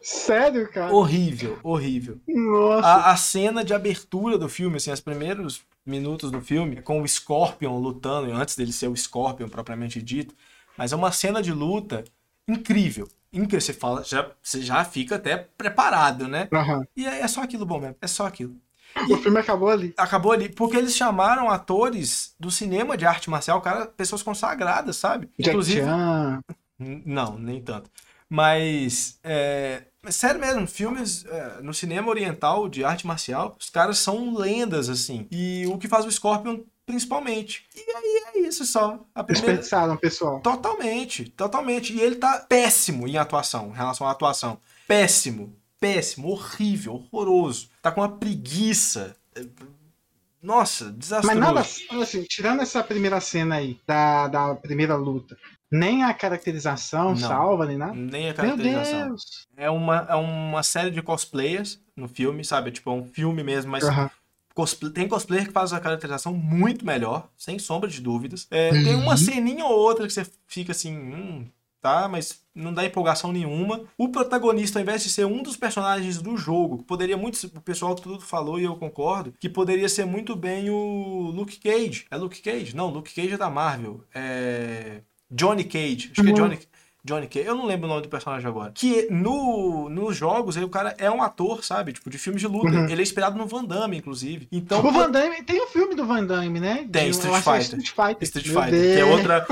[0.00, 0.94] Sério, cara?
[0.94, 2.20] Horrível, horrível.
[2.28, 2.86] Nossa.
[2.86, 7.08] A, a, cena de abertura do filme, assim, os primeiros minutos do filme, com o
[7.08, 10.32] Scorpion lutando, antes dele ser o Scorpion propriamente dito,
[10.76, 12.04] mas é uma cena de luta
[12.48, 13.08] incrível.
[13.32, 13.60] Incrível.
[13.60, 16.48] Você fala, já, você já fica até preparado, né?
[16.52, 16.84] Uhum.
[16.96, 17.96] E é, é só aquilo bom mesmo.
[18.00, 18.56] É só aquilo.
[19.10, 19.92] O filme acabou ali.
[19.96, 25.28] Acabou ali, porque eles chamaram atores do cinema de arte marcial, cara, pessoas consagradas, sabe?
[25.38, 25.82] Jack Inclusive.
[25.82, 26.40] Chan.
[26.78, 27.90] Não, nem tanto.
[28.28, 34.34] Mas, é, sério mesmo, filmes é, no cinema oriental de arte marcial, os caras são
[34.34, 35.26] lendas, assim.
[35.30, 37.66] E o que faz o Scorpion, principalmente.
[37.74, 39.04] E aí é isso só.
[39.14, 39.48] A primeira...
[39.48, 40.40] Desperdiçaram, pessoal.
[40.40, 41.92] Totalmente, totalmente.
[41.92, 44.58] E ele tá péssimo em atuação, em relação à atuação.
[44.86, 47.68] Péssimo, péssimo, horrível, horroroso.
[47.82, 49.16] Tá com uma preguiça.
[50.40, 51.40] Nossa, desastroso.
[51.40, 55.36] Mas nada, assim, tirando essa primeira cena aí, da, da primeira luta,
[55.68, 57.16] nem a caracterização Não.
[57.16, 57.94] salva, nem nada.
[57.94, 59.08] Nem a Meu caracterização.
[59.08, 59.48] Deus!
[59.56, 62.70] É uma, é uma série de cosplayers no filme, sabe?
[62.70, 64.08] Tipo, é um filme mesmo, mas Aham.
[64.56, 68.46] Cosplay- tem cosplayer que faz a caracterização muito melhor, sem sombra de dúvidas.
[68.50, 71.46] É, Tem uma ceninha ou outra que você fica assim, hum,
[71.80, 73.82] tá, mas não dá empolgação nenhuma.
[73.98, 77.60] O protagonista, ao invés de ser um dos personagens do jogo, que poderia muito, o
[77.60, 82.06] pessoal tudo falou e eu concordo, que poderia ser muito bem o Luke Cage.
[82.10, 82.74] É Luke Cage?
[82.74, 84.02] Não, Luke Cage é da Marvel.
[84.14, 86.10] É Johnny Cage.
[86.12, 86.34] Acho que é Uhum.
[86.34, 86.58] Johnny
[87.06, 88.72] Johnny Cage, eu não lembro o nome do personagem agora.
[88.74, 91.92] Que no, nos jogos, aí o cara é um ator, sabe?
[91.92, 92.68] Tipo, de filmes de luta.
[92.68, 92.88] Uhum.
[92.88, 94.48] Ele é inspirado no Van Damme, inclusive.
[94.50, 96.86] Então, o Van Damme, tem um filme do Van Damme, né?
[96.90, 97.78] Tem, Street é Fighter.
[97.78, 98.22] Street Fighter.
[98.22, 99.46] Street Meu Fighter, que é outra-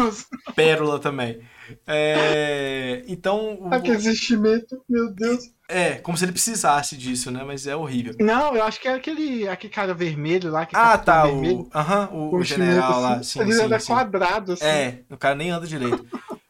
[0.54, 1.40] pérola também.
[1.86, 5.44] É, então, o- Aquele investimento, meu Deus.
[5.68, 7.42] é, como se ele precisasse disso, né?
[7.46, 8.14] Mas é horrível.
[8.20, 10.66] Não, eu acho que é aquele, aquele cara vermelho lá.
[10.66, 13.14] Que Ah, capitão tá, vermelho, o, aham, o, com o general lá.
[13.16, 13.38] assim.
[13.38, 13.86] Sim, Ele sim, anda sim.
[13.86, 14.64] quadrado, assim.
[14.64, 16.04] É, o cara nem anda direito.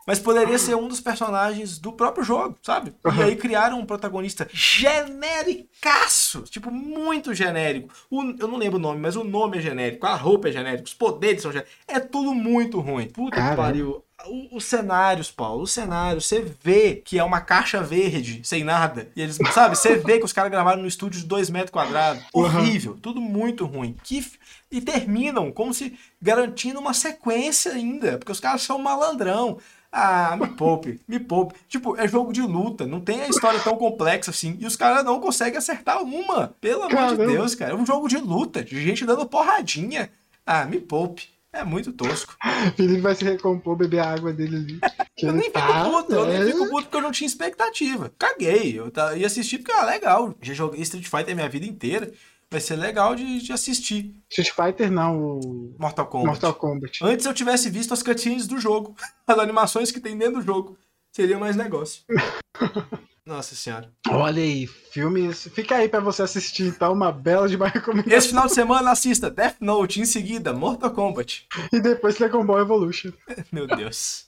[0.06, 2.94] Mas poderia ser um dos personagens do próprio jogo, sabe?
[3.04, 3.24] E Aham.
[3.24, 7.92] aí criaram um protagonista genericaço, tipo, muito genérico.
[8.10, 10.84] O- eu não lembro o nome, mas o nome é genérico, a roupa é genérica,
[10.84, 11.76] os poderes são genéricos.
[11.88, 13.08] É tudo muito ruim.
[13.08, 13.62] Puta que Caramba.
[13.62, 14.04] pariu.
[14.26, 19.10] O- Os cenários, Paulo, os cenários, você vê que é uma caixa verde, sem nada.
[19.14, 22.22] E eles, sabe, você vê que os caras gravaram no estúdio de 2 metros quadrados.
[22.32, 22.42] Uhum.
[22.44, 23.94] Horrível, tudo muito ruim.
[24.02, 24.24] Que,
[24.70, 29.58] e terminam como se garantindo uma sequência ainda, porque os caras são malandrão.
[29.96, 31.54] Ah, me poupe, me poupe.
[31.68, 34.56] Tipo, é jogo de luta, não tem a história tão complexa assim.
[34.58, 36.48] E os caras não conseguem acertar uma.
[36.60, 37.26] Pelo amor de Caramba.
[37.26, 37.70] Deus, cara.
[37.70, 40.10] É um jogo de luta, de gente dando porradinha.
[40.44, 41.28] Ah, me poupe.
[41.52, 42.34] É muito tosco.
[42.76, 44.80] Felipe vai se recompor, beber a água dele ali.
[45.16, 48.12] Eu nem fico tá- puto, eu nem fico puto porque eu não tinha expectativa.
[48.18, 48.76] Caguei.
[48.76, 50.34] Eu ia assistir porque, ah, legal.
[50.42, 52.12] Já joguei Street Fighter minha vida inteira.
[52.54, 56.26] Vai ser legal de, de assistir Street Fighter não, o Mortal Kombat.
[56.28, 57.00] Mortal Kombat.
[57.02, 58.94] Antes eu tivesse visto as cutscenes do jogo,
[59.26, 60.78] as animações que tem dentro do jogo.
[61.10, 62.04] Seria mais negócio.
[63.26, 63.92] Nossa senhora.
[64.08, 65.48] Olha aí, filmes.
[65.52, 68.16] Fica aí pra você assistir, então, uma bela de recomendação.
[68.16, 71.48] Esse final de semana assista Death Note, em seguida Mortal Kombat.
[71.72, 73.10] E depois Dragon Ball Evolution.
[73.50, 74.26] Meu Deus.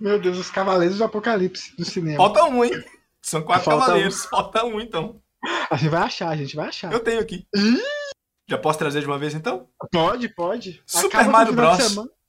[0.00, 2.16] Meu Deus, os Cavaleiros do Apocalipse do cinema.
[2.16, 2.72] Falta um, hein?
[3.20, 3.80] São quatro Falta um.
[3.80, 4.24] cavaleiros.
[4.24, 5.20] Falta um, então.
[5.70, 6.92] A gente vai achar, a gente vai achar.
[6.92, 7.46] Eu tenho aqui.
[8.48, 9.68] Já posso trazer de uma vez, então?
[9.90, 10.82] Pode, pode.
[10.86, 11.78] Super Acaba Mario Bros.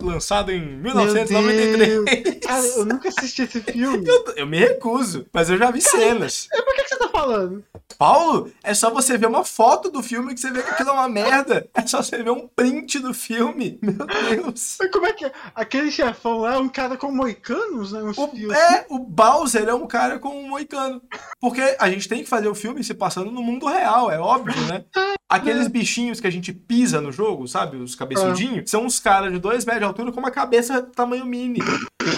[0.02, 2.40] Lançado em Meu 1993.
[2.42, 4.06] Cara, eu nunca assisti esse filme.
[4.06, 6.50] Eu, eu me recuso, mas eu já vi cenas.
[6.52, 7.64] Por que, que você tá falando?
[7.98, 10.94] Paulo, é só você ver uma foto do filme que você vê que aquilo é
[10.94, 11.70] uma merda.
[11.74, 13.80] É só você ver um print do filme.
[13.82, 14.76] Meu Deus.
[14.80, 15.32] Mas como é que é?
[15.56, 18.04] Aquele chefão lá é um cara com moicanos, né?
[18.04, 21.02] Uns O, é, o Bowser é um cara com um moicano.
[21.40, 24.60] Porque a gente tem que fazer o filme se passando no mundo real, é óbvio,
[24.68, 24.84] né?
[25.28, 27.78] Aqueles bichinhos que a gente pisa no jogo, sabe?
[27.78, 31.60] Os cabeçudinhos, são uns caras de dois metros altura com uma cabeça tamanho mini.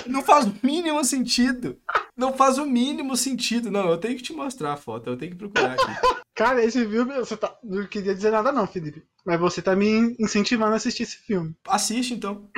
[0.08, 1.78] Não faz o mínimo sentido.
[2.16, 3.70] Não faz o mínimo sentido.
[3.70, 6.18] Não, eu tenho que te mostrar a foto, eu tenho que procurar aqui.
[6.36, 7.56] Cara, esse filme, você tá.
[7.64, 9.04] Não queria dizer nada, não, Felipe.
[9.26, 11.56] Mas você tá me incentivando a assistir esse filme.
[11.68, 12.50] Assiste então.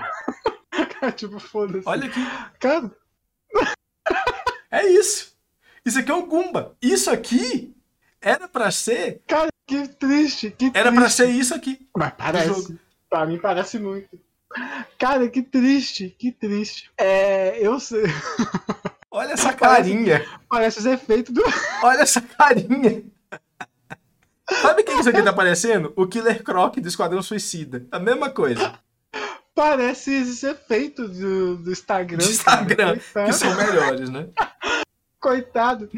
[0.99, 1.88] Cara, tipo, foda-se.
[1.88, 2.20] Olha aqui.
[2.59, 2.91] Cara,
[4.72, 5.36] É isso.
[5.86, 6.76] Isso aqui é um Goomba.
[6.82, 7.76] Isso aqui
[8.22, 9.22] era pra ser.
[9.28, 10.51] cara, que triste.
[10.51, 10.95] Que Era triste.
[10.95, 11.88] pra ser isso aqui.
[11.97, 12.80] Mas parece.
[13.09, 14.20] Pra mim parece muito.
[14.97, 16.89] Cara, que triste, que triste.
[16.97, 18.04] É, eu sei.
[19.12, 20.26] Olha essa carinha.
[20.50, 21.43] Parece os efeitos do.
[21.84, 23.04] Olha essa carinha.
[24.62, 25.93] Sabe quem isso aqui tá parecendo?
[25.95, 27.86] O Killer Croc do Esquadrão Suicida.
[27.91, 28.80] A mesma coisa.
[29.54, 32.18] Parece esses efeitos do, do Instagram.
[32.18, 33.28] De Instagram, cara.
[33.28, 34.28] que são melhores, né?
[35.20, 35.89] Coitado.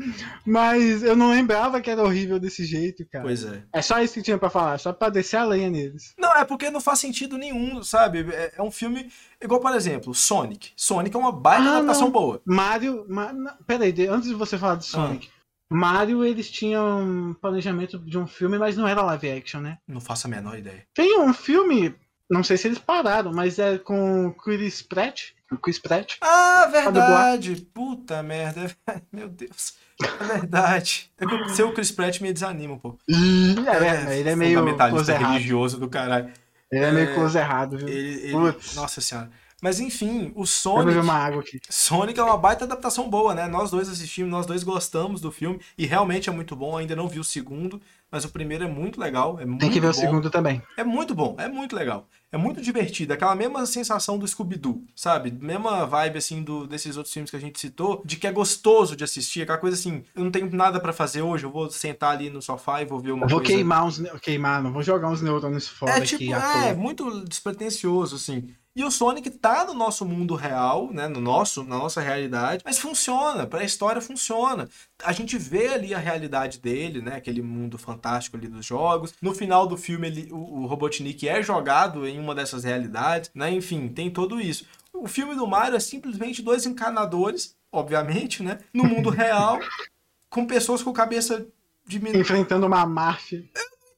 [0.46, 3.24] Mas eu não lembrava que era horrível desse jeito, cara.
[3.24, 3.64] Pois é.
[3.72, 6.14] É só isso que tinha pra falar, só pra descer a lenha neles.
[6.18, 8.26] Não, é porque não faz sentido nenhum, sabe?
[8.32, 9.12] É, é um filme.
[9.42, 10.72] Igual, por exemplo, Sonic.
[10.76, 12.12] Sonic é uma baita Ah, adaptação não.
[12.12, 12.42] boa.
[12.46, 13.06] Mario.
[13.08, 13.32] Ma...
[13.68, 15.30] Peraí, antes de você falar de Sonic.
[15.32, 15.42] Ah.
[15.74, 19.78] Mario, eles tinham um planejamento de um filme, mas não era live action, né?
[19.88, 20.86] Não faço a menor ideia.
[20.94, 21.96] Tem um filme,
[22.30, 25.30] não sei se eles pararam, mas é com Chris Pratt.
[25.52, 26.16] O Chris Pratt.
[26.22, 26.84] Ah, dublar.
[26.84, 27.56] verdade.
[27.74, 28.72] Puta merda.
[29.12, 29.74] Meu Deus.
[30.02, 31.12] É verdade.
[31.20, 32.98] É que ser o Chris Pratt me desanima, pô.
[33.08, 35.32] Ih, é, ele é meio fundamentalista errado.
[35.34, 36.32] religioso do caralho.
[36.72, 37.88] Ele é meio É, close errado, viu?
[37.88, 38.76] Ele, ele- Putz.
[38.76, 39.30] Nossa senhora.
[39.62, 40.86] Mas enfim, o Sonic.
[40.88, 41.60] beber uma água aqui.
[41.70, 43.48] Sonic é uma baita adaptação boa, né?
[43.48, 46.78] Nós dois assistimos, nós dois gostamos do filme e realmente é muito bom.
[46.78, 47.80] Ainda não vi o segundo,
[48.10, 49.38] mas o primeiro é muito legal.
[49.40, 50.00] É muito Tem que ver o bom.
[50.00, 50.64] segundo também.
[50.76, 52.08] É muito bom, é muito legal.
[52.32, 55.32] É muito divertido, aquela mesma sensação do Scooby-Doo, sabe?
[55.32, 58.96] Mesma vibe, assim, do, desses outros filmes que a gente citou, de que é gostoso
[58.96, 62.12] de assistir, aquela coisa assim, eu não tenho nada pra fazer hoje, eu vou sentar
[62.12, 63.54] ali no sofá e vou ver uma Eu vou coisa...
[63.54, 64.00] queimar uns.
[64.22, 66.18] Queimar, não vou jogar uns neurônios fora É aqui.
[66.20, 68.48] tipo, à é, muito despretensioso, assim.
[68.74, 71.08] E o Sonic tá no nosso mundo real, né?
[71.08, 74.70] No nosso, na nossa realidade, mas funciona, pra história funciona.
[75.04, 77.16] A gente vê ali a realidade dele, né?
[77.16, 79.14] Aquele mundo fantástico ali dos jogos.
[79.22, 83.52] No final do filme, ele, o, o Robotnik é jogado em uma dessas realidades, né?
[83.52, 84.66] Enfim, tem tudo isso.
[84.94, 88.60] O filme do Mario é simplesmente dois encanadores, obviamente, né?
[88.74, 89.60] No mundo real,
[90.30, 91.46] com pessoas com cabeça
[91.86, 92.20] diminuída.
[92.20, 93.44] Enfrentando uma máfia.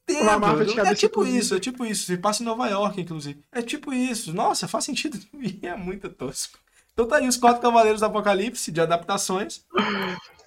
[0.08, 0.24] Entendo.
[0.24, 2.06] Uma máfia de É tipo isso, é tipo isso.
[2.06, 3.44] Se passa em Nova York, inclusive.
[3.52, 4.34] É tipo isso.
[4.34, 5.18] Nossa, faz sentido.
[5.34, 6.58] E é muito tosco.
[6.94, 9.62] Então tá aí os quatro Cavaleiros do Apocalipse de adaptações.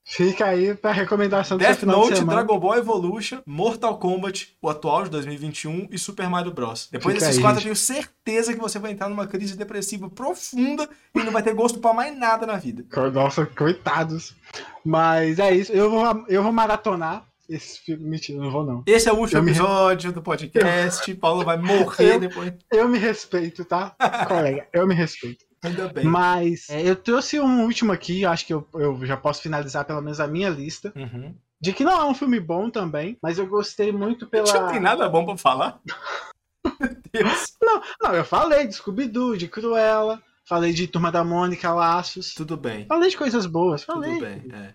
[0.09, 2.44] Fica aí pra recomendação do Death de Note, semana.
[2.44, 6.88] Dragon Ball Evolution, Mortal Kombat, o atual de 2021 e Super Mario Bros.
[6.92, 10.09] Depois Fica desses aí, quatro, eu tenho certeza que você vai entrar numa crise depressiva
[10.09, 12.84] profunda e não vai ter gosto pra mais nada na vida.
[13.12, 14.36] Nossa, coitados.
[14.84, 15.72] Mas é isso.
[15.72, 18.05] Eu vou, eu vou maratonar esse filme.
[18.09, 18.82] Mentira, não vou não.
[18.86, 21.14] Esse é o último Eu me- episódio do podcast.
[21.16, 22.53] Paulo vai morrer Eu- depois.
[22.72, 23.94] Eu me respeito, tá?
[24.28, 25.44] Colega, eu me respeito.
[25.62, 26.05] Ainda bem.
[26.05, 30.01] Mas é, eu trouxe um último aqui, acho que eu, eu já posso finalizar pelo
[30.01, 30.92] menos a minha lista.
[30.94, 31.34] Uhum.
[31.61, 34.47] De que não é um filme bom também, mas eu gostei muito pela.
[34.47, 35.80] Já tem nada bom pra falar?
[36.80, 37.57] Meu Deus.
[38.03, 42.34] Não, eu falei de Scooby-Doo, de Cruella, falei de Turma da Mônica, Laços.
[42.34, 42.84] Tudo bem.
[42.86, 44.12] Falei de coisas boas, falei.
[44.14, 44.44] Tudo bem.
[44.53, 44.74] É.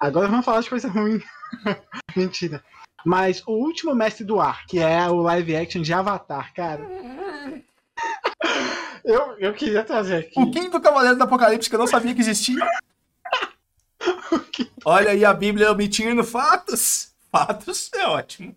[0.00, 1.20] Agora vamos falar de coisa ruim.
[2.16, 2.62] Mentira.
[3.04, 6.82] Mas o último Mestre do Ar, que é o live action de Avatar, cara.
[9.04, 10.38] Eu, eu queria trazer aqui.
[10.38, 12.58] O quinto Cavaleiro do Apocalipse que eu não sabia que existia.
[14.84, 17.14] Olha aí a Bíblia omitindo fatos.
[17.32, 18.54] Fatos é ótimo.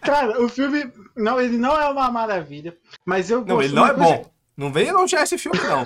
[0.00, 0.90] Cara, o filme.
[1.14, 2.74] Não, ele não é uma maravilha.
[3.04, 4.30] Mas eu Não, ele não é coisa- bom.
[4.56, 5.84] Não vem elogiar esse filme, não.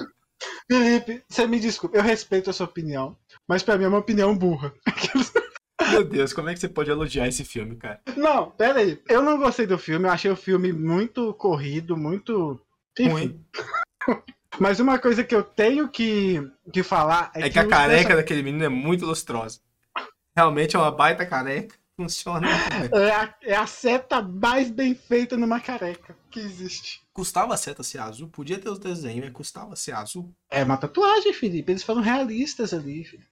[0.70, 3.16] Felipe, você me desculpa, eu respeito a sua opinião.
[3.46, 4.72] Mas pra mim é uma opinião burra.
[5.90, 8.00] Meu Deus, como é que você pode elogiar esse filme, cara?
[8.16, 9.00] Não, pera aí.
[9.08, 12.60] Eu não gostei do filme, eu achei o filme muito corrido, muito.
[12.98, 13.10] Enfim.
[13.10, 13.44] Ruim.
[14.58, 16.40] Mas uma coisa que eu tenho que,
[16.72, 19.60] que falar é, É que a os careca daquele menino é muito lustrosa.
[20.36, 21.74] Realmente é uma baita careca.
[21.96, 22.48] Funciona.
[22.92, 27.00] É a, é a seta mais bem feita numa careca que existe.
[27.12, 28.28] Custava a seta ser azul?
[28.28, 30.34] Podia ter os desenhos, mas custava ser azul.
[30.50, 31.70] É uma tatuagem, Felipe.
[31.70, 33.04] Eles foram realistas ali.
[33.04, 33.24] filho.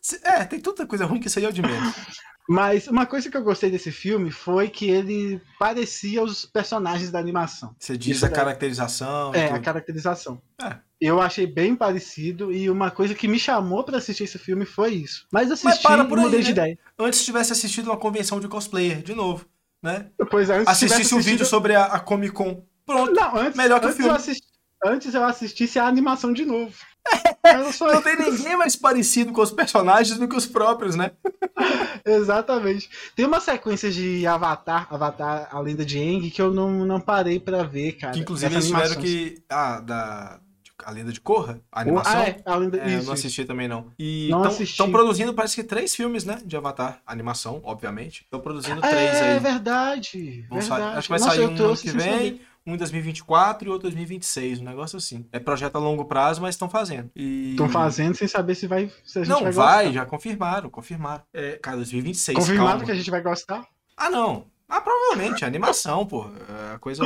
[0.00, 1.94] C- é, tem tanta coisa ruim que isso aí é o de menos.
[2.48, 7.18] Mas uma coisa que eu gostei desse filme foi que ele parecia os personagens da
[7.18, 7.74] animação.
[7.76, 9.34] Você diz Isso a caracterização.
[9.34, 9.62] É, a tudo.
[9.64, 10.40] caracterização.
[10.62, 10.76] É.
[11.00, 14.94] Eu achei bem parecido e uma coisa que me chamou pra assistir esse filme foi
[14.94, 15.26] isso.
[15.32, 16.50] Mas assisti Mas para por aí, mudei de né?
[16.52, 16.78] ideia.
[16.96, 19.44] Antes tivesse assistido uma convenção de cosplayer, de novo,
[19.82, 20.08] né?
[20.16, 22.64] Depois antes Assistisse tivesse um vídeo assistido- sobre a, a Comic Con.
[22.86, 23.12] Pronto.
[23.12, 24.08] Não, antes, Melhor que o filme.
[24.08, 24.46] Eu assisti...
[24.84, 26.72] Antes eu assistisse a animação de novo.
[27.80, 31.12] Não tem ninguém mais parecido com os personagens do que os próprios, né?
[32.04, 32.88] Exatamente.
[33.14, 37.38] Tem uma sequência de Avatar, Avatar, a lenda de Aang, que eu não, não parei
[37.40, 38.12] pra ver, cara.
[38.12, 39.42] Que inclusive eles tiveram que.
[39.48, 40.40] Ah, da.
[40.84, 41.60] A lenda de Korra?
[41.72, 42.12] A animação?
[42.20, 42.78] Ah, é, a lenda...
[42.78, 43.12] É, isso, não isso.
[43.12, 43.86] assisti também, não.
[43.98, 44.30] E
[44.60, 46.38] estão produzindo, parece que três filmes, né?
[46.44, 47.00] De Avatar.
[47.04, 48.20] Animação, obviamente.
[48.22, 49.38] Estão produzindo três É, aí.
[49.40, 50.46] verdade.
[50.48, 50.98] Vão sa- verdade.
[50.98, 52.40] Acho que vai Nossa, sair um ano que saber.
[52.66, 54.60] Um em 2024 e outro em 2026.
[54.60, 55.26] Um negócio assim.
[55.32, 57.10] É projeto a longo prazo, mas estão fazendo.
[57.14, 57.50] E...
[57.52, 58.90] Estão fazendo sem saber se vai.
[59.04, 61.22] Se a gente Não, vai, vai, já confirmaram, confirmaram.
[61.32, 62.84] É, cara, 2026, Confirmado calma.
[62.84, 63.64] que a gente vai gostar.
[63.96, 64.46] Ah, não.
[64.68, 66.26] Ah, provavelmente, é animação, pô.
[66.70, 67.04] É a coisa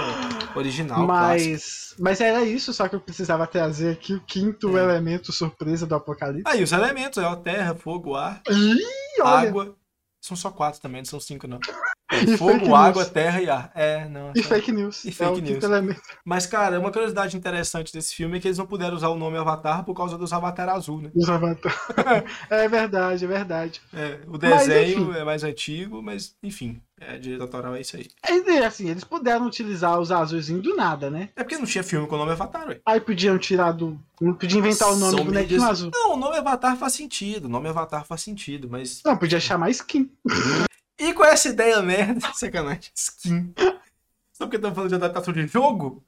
[0.57, 1.51] original, clássica.
[1.51, 4.83] mas, mas era isso, só que eu precisava trazer aqui o quinto É.
[4.83, 6.45] elemento surpresa do Apocalipse.
[6.51, 9.77] Aí, os elementos, é a terra, fogo, ar, Ih, olha, água.
[10.21, 11.59] São só quatro também, não são cinco, não.
[12.13, 12.73] É, fogo, news.
[12.75, 13.71] água, terra e ar.
[13.75, 14.33] É, não.
[14.35, 15.05] e é- fake news.
[15.05, 15.65] E é fake quinto news.
[15.65, 16.01] elemento.
[16.25, 19.39] Mas, cara, uma curiosidade interessante desse filme é que eles não puderam usar o nome
[19.39, 21.11] Avatar por causa dos Avatar azul, né?
[21.15, 21.73] Os Avatar.
[22.51, 23.81] é verdade, é verdade.
[23.95, 25.19] É, o Mas, desenho enfim.
[25.21, 28.09] é mais antigo, mas, enfim, é, direito autoral é isso aí.
[28.29, 31.31] E, assim, eles puderam utilizar os azulzinhos do nada, né?
[31.35, 32.81] É porque não tinha filme com o nome Avatar, ué.
[32.87, 33.99] Aí podiam tirar do.
[34.19, 35.91] Podia inventar o nome São do bonequinho mídias- azul.
[35.95, 39.71] Não, o nome Avatar faz sentido, o nome Avatar faz sentido, mas Não, podia chamar
[39.71, 40.11] skin.
[40.99, 43.55] E com essa ideia merda, sacanagem, skin.
[44.35, 46.03] Só porque estamos falando de adaptação de jogo?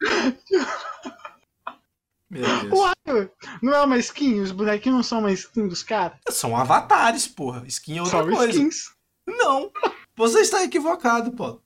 [2.30, 2.72] Meu Deus.
[2.72, 3.30] Uai,
[3.62, 4.40] não é uma skin?
[4.40, 6.18] Os bonequinhos não são uma skin dos caras?
[6.30, 7.62] São avatares, porra.
[7.66, 8.50] Skin é outra São coisa.
[8.52, 8.90] skins.
[9.26, 9.70] Não.
[10.16, 11.60] Você está equivocado, pô.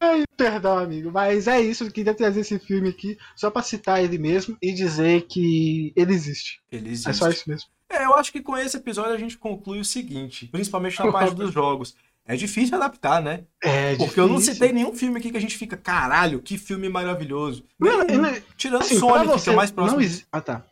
[0.00, 1.84] Ai, perdão, amigo, mas é isso.
[1.84, 6.12] Eu queria trazer esse filme aqui só pra citar ele mesmo e dizer que ele
[6.12, 6.60] existe.
[6.70, 7.10] Ele existe.
[7.10, 7.68] É só isso mesmo.
[7.90, 11.34] É, eu acho que com esse episódio a gente conclui o seguinte, principalmente na parte
[11.34, 11.96] dos jogos.
[12.26, 13.44] É difícil adaptar, né?
[13.64, 14.52] É Porque eu não difícil.
[14.54, 17.64] citei nenhum filme aqui que a gente fica, caralho, que filme maravilhoso.
[17.80, 20.62] Não, não- Tirando Assim, Sonic, pra que você é o mais próximo Não Ah, tá.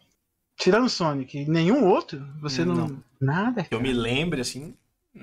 [0.59, 2.23] Tirando Sonic, nenhum outro?
[2.43, 2.75] Você não.
[2.75, 3.03] Não.
[3.19, 3.65] Nada?
[3.65, 4.75] que eu me lembre, assim,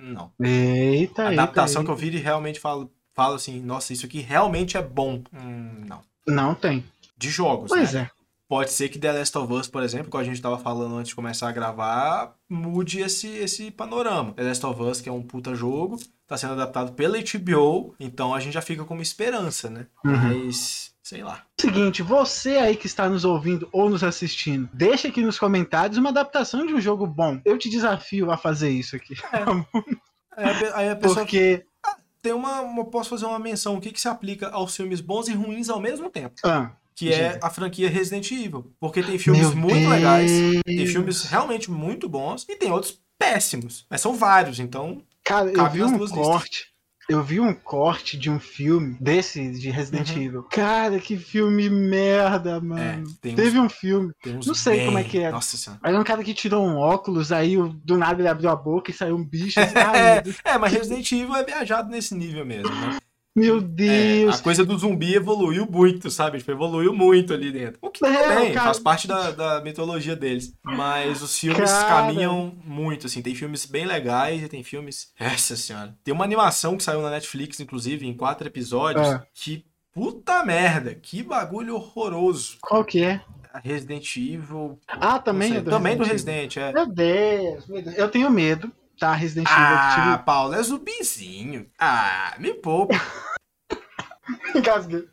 [0.01, 0.31] não.
[0.41, 1.85] Eita, A adaptação eita.
[1.85, 5.21] que eu vi e realmente falo, falo assim, nossa, isso aqui realmente é bom.
[5.33, 6.01] Hum, não.
[6.27, 6.83] Não tem.
[7.17, 8.09] De jogos, Pois né?
[8.09, 8.23] é.
[8.47, 11.09] Pode ser que The Last of Us, por exemplo, como a gente tava falando antes
[11.09, 14.33] de começar a gravar, mude esse, esse panorama.
[14.33, 18.33] The Last of Us, que é um puta jogo, tá sendo adaptado pela HBO, então
[18.33, 19.87] a gente já fica com uma esperança, né?
[20.05, 20.45] Uhum.
[20.45, 21.43] Mas, sei lá.
[21.59, 26.09] Seguinte, você aí que está nos ouvindo ou nos assistindo, deixa aqui nos comentários uma
[26.09, 27.39] adaptação de um jogo bom.
[27.45, 29.13] Eu te desafio a fazer isso aqui.
[30.35, 31.65] A, pe- aí a pessoa Porque.
[32.21, 33.75] tem uma, uma- Posso fazer uma menção.
[33.75, 36.35] O que, que se aplica aos filmes bons e ruins ao mesmo tempo?
[36.43, 37.45] Ah, Que é Diga.
[37.45, 38.73] a franquia Resident Evil.
[38.79, 39.89] Porque tem filmes meu muito Deus.
[39.91, 40.31] legais,
[40.65, 43.85] tem filmes realmente muito bons e tem outros péssimos.
[43.89, 45.03] Mas são vários, então.
[45.23, 46.72] Cara, eu Cabe vi nas um listas.
[47.09, 50.21] Eu vi um corte de um filme desse de Resident Uhum.
[50.21, 50.43] Evil.
[50.43, 52.79] Cara, que filme merda, mano.
[52.81, 54.13] É, tem uns, Teve um filme.
[54.45, 55.29] não sei como é bem- que é.
[55.31, 55.79] Nossa senhora.
[55.83, 58.93] Aí um cara que tirou um óculos, aí do nada ele abriu a boca e
[58.93, 59.59] saiu um bicho.
[59.59, 59.73] assim,
[60.23, 60.37] Deus.
[60.45, 62.97] É, mas Resident Evil é viajado nesse nível mesmo, né?
[63.36, 64.39] Meu É, Deus.
[64.39, 66.38] a coisa do zumbi evoluiu muito, sabe?
[66.38, 67.79] Tipo, evoluiu muito ali dentro.
[67.81, 70.53] O que É, também cara- faz parte da, da mitologia deles.
[70.63, 71.88] Mas os filmes Cara.
[72.07, 73.21] caminham muito, assim.
[73.23, 75.11] Tem filmes bem legais e tem filmes.
[75.19, 75.95] Essa senhora.
[76.03, 79.07] Tem uma animação que saiu na Netflix, inclusive, em quatro episódios.
[79.07, 79.21] É.
[79.34, 80.93] Que puta merda.
[80.93, 82.57] Que bagulho horroroso.
[82.61, 83.19] Qual que é?
[83.63, 84.79] Resident Evil.
[84.88, 86.73] Ah, também é do Também do Resident Resident, é.
[86.73, 87.97] Meu Deus, meu Deus.
[87.97, 88.71] Eu tenho medo,
[89.03, 89.13] tá?
[89.13, 89.61] Resident Evil.
[89.61, 91.69] Ah, Paulo, é zumbizinho.
[91.77, 92.95] Ah, me poupa.
[94.55, 95.07] Engasguei.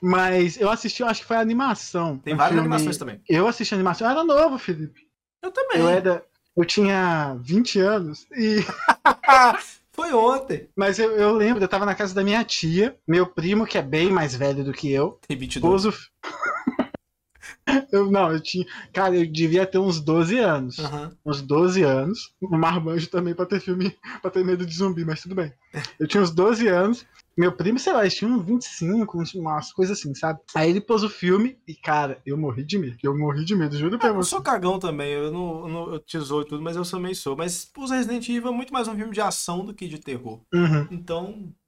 [0.00, 2.16] Mas eu assisti, eu acho que foi a animação.
[2.18, 3.20] Tem várias filme- animações também.
[3.28, 5.08] Eu assisti a animação, eu era novo, Felipe.
[5.42, 5.80] Eu também.
[5.80, 6.24] Eu era.
[6.56, 8.26] Eu tinha 20 anos.
[8.32, 8.64] E...
[9.92, 10.68] Foi ontem.
[10.76, 13.82] Mas eu, eu lembro, eu tava na casa da minha tia, meu primo, que é
[13.82, 15.60] bem mais velho do que eu, Tem 22.
[15.72, 15.88] pôs o.
[15.88, 16.08] f-
[17.92, 18.64] eu, não, eu tinha.
[18.92, 20.78] Cara, eu devia ter uns 12 anos.
[20.78, 21.10] Aham.
[21.24, 22.32] uns 12 anos.
[22.42, 25.52] Um marmanjo também pra ter filme, pra ter medo de zumbi, mas tudo bem.
[26.00, 27.04] Eu tinha uns 12 anos.
[27.36, 30.40] Meu primo, sei lá, eles tinham 25, uns- umas coisas assim, sabe?
[30.56, 32.96] Aí ele pôs o filme e, cara, eu morri de medo.
[33.00, 34.30] Eu morri de medo, juro pra Eu você.
[34.30, 37.36] sou cagão também, eu não, eu não eu tesouro tudo, mas eu também sou.
[37.36, 40.40] Mas os Resident Evil é muito mais um filme de ação do que de terror.
[40.52, 40.88] Uhum.
[40.90, 41.67] Então, Ah,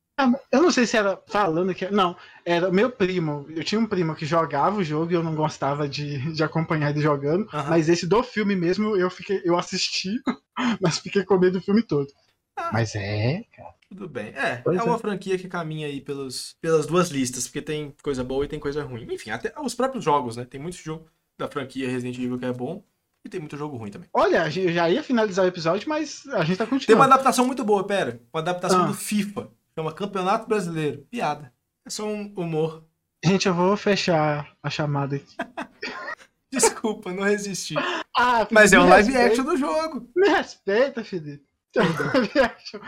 [0.50, 1.88] Eu não sei se era falando que.
[1.90, 3.46] Não, era meu primo.
[3.50, 6.90] Eu tinha um primo que jogava o jogo e eu não gostava de, de acompanhar
[6.90, 7.48] ele jogando.
[7.52, 7.70] Aham.
[7.70, 10.20] Mas esse do filme mesmo, eu fiquei, eu assisti,
[10.80, 12.08] mas fiquei com medo do filme todo.
[12.56, 12.70] Ah.
[12.72, 13.70] Mas é, cara.
[13.88, 14.32] tudo bem.
[14.36, 14.84] É, Pois é é.
[14.84, 18.58] uma franquia que caminha aí pelos, pelas duas listas, porque tem coisa boa e tem
[18.58, 19.06] coisa ruim.
[19.10, 20.44] Enfim, até os próprios jogos, né?
[20.44, 21.06] Tem muito jogo
[21.38, 22.82] da franquia Resident Evil que é bom
[23.24, 24.08] e tem muito jogo ruim também.
[24.12, 27.02] Olha, eu já ia finalizar o episódio, mas a gente tá Tem uma continuando.
[27.04, 28.20] adaptação muito boa, pera.
[28.32, 28.86] Uma adaptação Ah.
[28.88, 29.48] do FIFA.
[29.80, 31.06] Chama Campeonato Brasileiro.
[31.10, 31.50] Piada.
[31.86, 32.84] É só um humor.
[33.24, 35.34] Gente, eu vou fechar a chamada aqui.
[36.52, 37.74] Desculpa, não resisti.
[38.14, 40.10] Ah, Felipe, Mas é um live respeita- action do jogo.
[40.14, 41.44] Me respeita, Felipe.
[41.76, 41.80] É
[42.44, 42.80] action.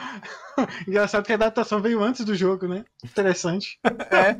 [0.86, 2.84] Engraçado que a adaptação veio antes do jogo, né?
[3.02, 3.78] Interessante.
[4.12, 4.36] É.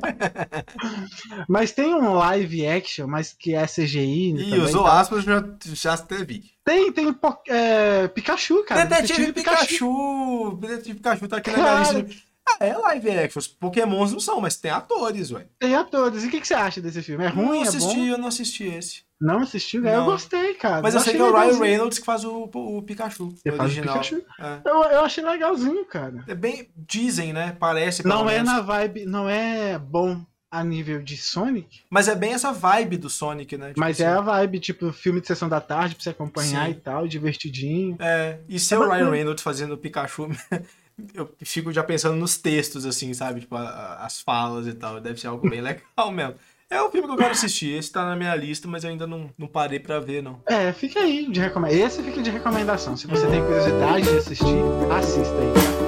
[1.49, 4.35] Mas tem um live action, mas que é CGI.
[4.35, 4.99] E também, usou tá?
[4.99, 6.51] aspas, já, já vi.
[6.63, 7.15] Tem, tem
[7.47, 8.85] é, Pikachu, cara.
[8.85, 10.55] Detetive Pikachu.
[10.61, 11.79] Detetive Pikachu tá aqui na Cara.
[11.99, 12.32] lista.
[12.47, 13.39] Ah, é live action.
[13.39, 15.45] Os Pokémons não são, mas tem atores, ué.
[15.59, 16.23] Tem atores.
[16.23, 17.23] E o que, que você acha desse filme?
[17.23, 17.45] É ruim?
[17.59, 18.05] não É assisti, bom?
[18.05, 19.01] eu não assisti esse.
[19.21, 19.87] Não assistiu?
[19.87, 20.05] É, Eu Não.
[20.07, 20.81] gostei, cara.
[20.81, 21.59] Mas eu sei achei que é o Ryan.
[21.59, 23.33] Reynolds que faz o, o Pikachu.
[23.45, 23.93] Ele o faz o original.
[23.99, 24.21] Pikachu.
[24.37, 24.59] É.
[24.65, 26.25] Eu, eu achei legalzinho, cara.
[26.27, 26.69] É bem.
[26.75, 27.55] Dizem, né?
[27.57, 28.05] Parece.
[28.05, 28.51] Não é menos.
[28.51, 30.21] na vibe, não é bom
[30.51, 33.69] a nível de Sonic, Mas é bem essa vibe do Sonic, né?
[33.69, 34.03] Tipo mas assim.
[34.03, 36.71] é a vibe, tipo, filme de sessão da tarde pra você acompanhar Sim.
[36.73, 37.97] e tal, divertidinho.
[37.99, 39.09] É, e ser É o Ryan.
[39.09, 40.29] Reynolds fazendo o Pikachu,
[41.13, 43.41] eu fico já pensando nos textos, assim, sabe?
[43.41, 44.99] Tipo, a- a- as falas e tal.
[45.01, 46.35] Deve ser algo bem legal mesmo.
[46.69, 47.77] É o filme que eu quero assistir.
[47.77, 50.41] Esse tá na minha lista, mas eu ainda não, não parei pra ver, não.
[50.47, 51.85] É, fica aí de recomendação.
[51.85, 52.97] Esse fica de recomendação.
[52.97, 54.45] Se você tem curiosidade de assistir,
[54.91, 55.82] assista aí.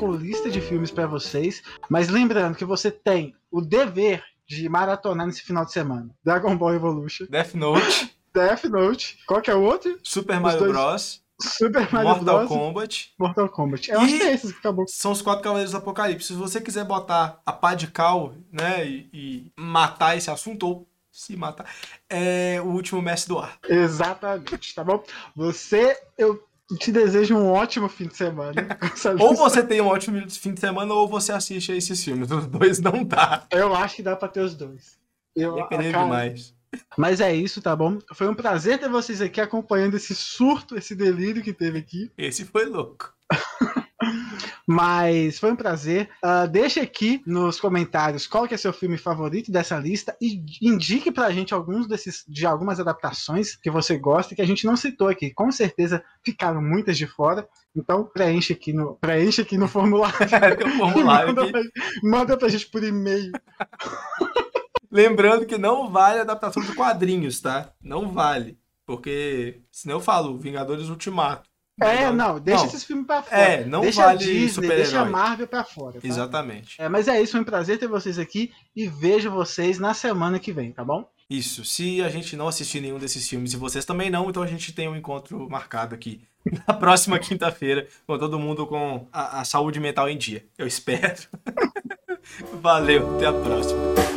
[0.00, 1.62] Com lista de filmes pra vocês.
[1.88, 6.10] Mas lembrando que você tem o dever de maratonar nesse final de semana.
[6.24, 7.26] Dragon Ball Evolution.
[7.28, 8.16] Death Note.
[8.34, 9.18] Death Note.
[9.26, 9.98] Qual que é o outro?
[10.02, 11.22] Super Mario dois- Bros.
[11.42, 12.48] Super Mario Mortal Bros.
[12.48, 13.14] Kombat.
[13.18, 13.90] Mortal Kombat.
[13.90, 14.84] Eu acho E- que é esses que acabou.
[14.88, 16.26] São os quatro Cavaleiros do Apocalipse.
[16.28, 20.88] Se você quiser botar a pá de cal, né, e, e matar esse assunto, ou
[21.10, 21.66] se matar,
[22.10, 23.58] é o último mestre do ar.
[23.68, 25.02] Exatamente, tá bom?
[25.34, 26.42] Você, eu
[26.78, 28.78] te desejo um ótimo fim de semana.
[29.18, 32.30] Ou você tem um ótimo fim de semana, ou você assiste a esses filmes.
[32.30, 33.46] Os dois não dá.
[33.50, 34.98] Eu acho que dá pra ter os dois.
[35.34, 36.54] Eu, Dependendo cara, demais.
[36.96, 37.98] Mas é isso, tá bom?
[38.14, 42.10] Foi um prazer ter vocês aqui acompanhando esse surto, esse delírio que teve aqui.
[42.16, 43.12] Esse foi louco.
[44.66, 46.08] Mas foi um prazer.
[46.22, 51.10] Ah, deixa aqui nos comentários qual que é seu filme favorito dessa lista e indique
[51.10, 54.76] pra gente alguns desses de algumas adaptações que você gosta e que a gente não
[54.76, 55.32] citou aqui.
[55.32, 57.48] Com certeza ficaram muitas de fora.
[57.74, 60.16] Então preenche aqui no preenche aqui no formulário.
[60.78, 61.62] Formulário manda, pra,
[62.02, 63.32] manda pra gente por e-mail.
[64.90, 67.72] Lembrando que não vale adaptação de quadrinhos, tá?
[67.80, 68.58] Não vale.
[68.84, 71.48] Porque, senão eu falo, Vingadores Ultimato.
[71.80, 72.68] É, não, deixa Não.
[72.68, 73.40] esses filmes pra fora.
[73.40, 76.00] É, não deixa vale a Disney, deixa a Marvel pra fora.
[76.00, 76.06] tá?
[76.06, 76.80] Exatamente.
[76.80, 80.38] É, mas é isso, foi um prazer ter vocês aqui e vejo vocês na semana
[80.38, 81.08] que vem, tá bom?
[81.28, 81.64] Isso.
[81.64, 84.72] Se a gente não assistir nenhum desses filmes e vocês também não, então a gente
[84.72, 86.20] tem um encontro marcado aqui
[86.66, 90.44] na próxima quinta-feira, com todo mundo com a, a saúde mental em dia.
[90.58, 91.22] Eu espero.
[92.60, 94.09] Valeu, até a próxima.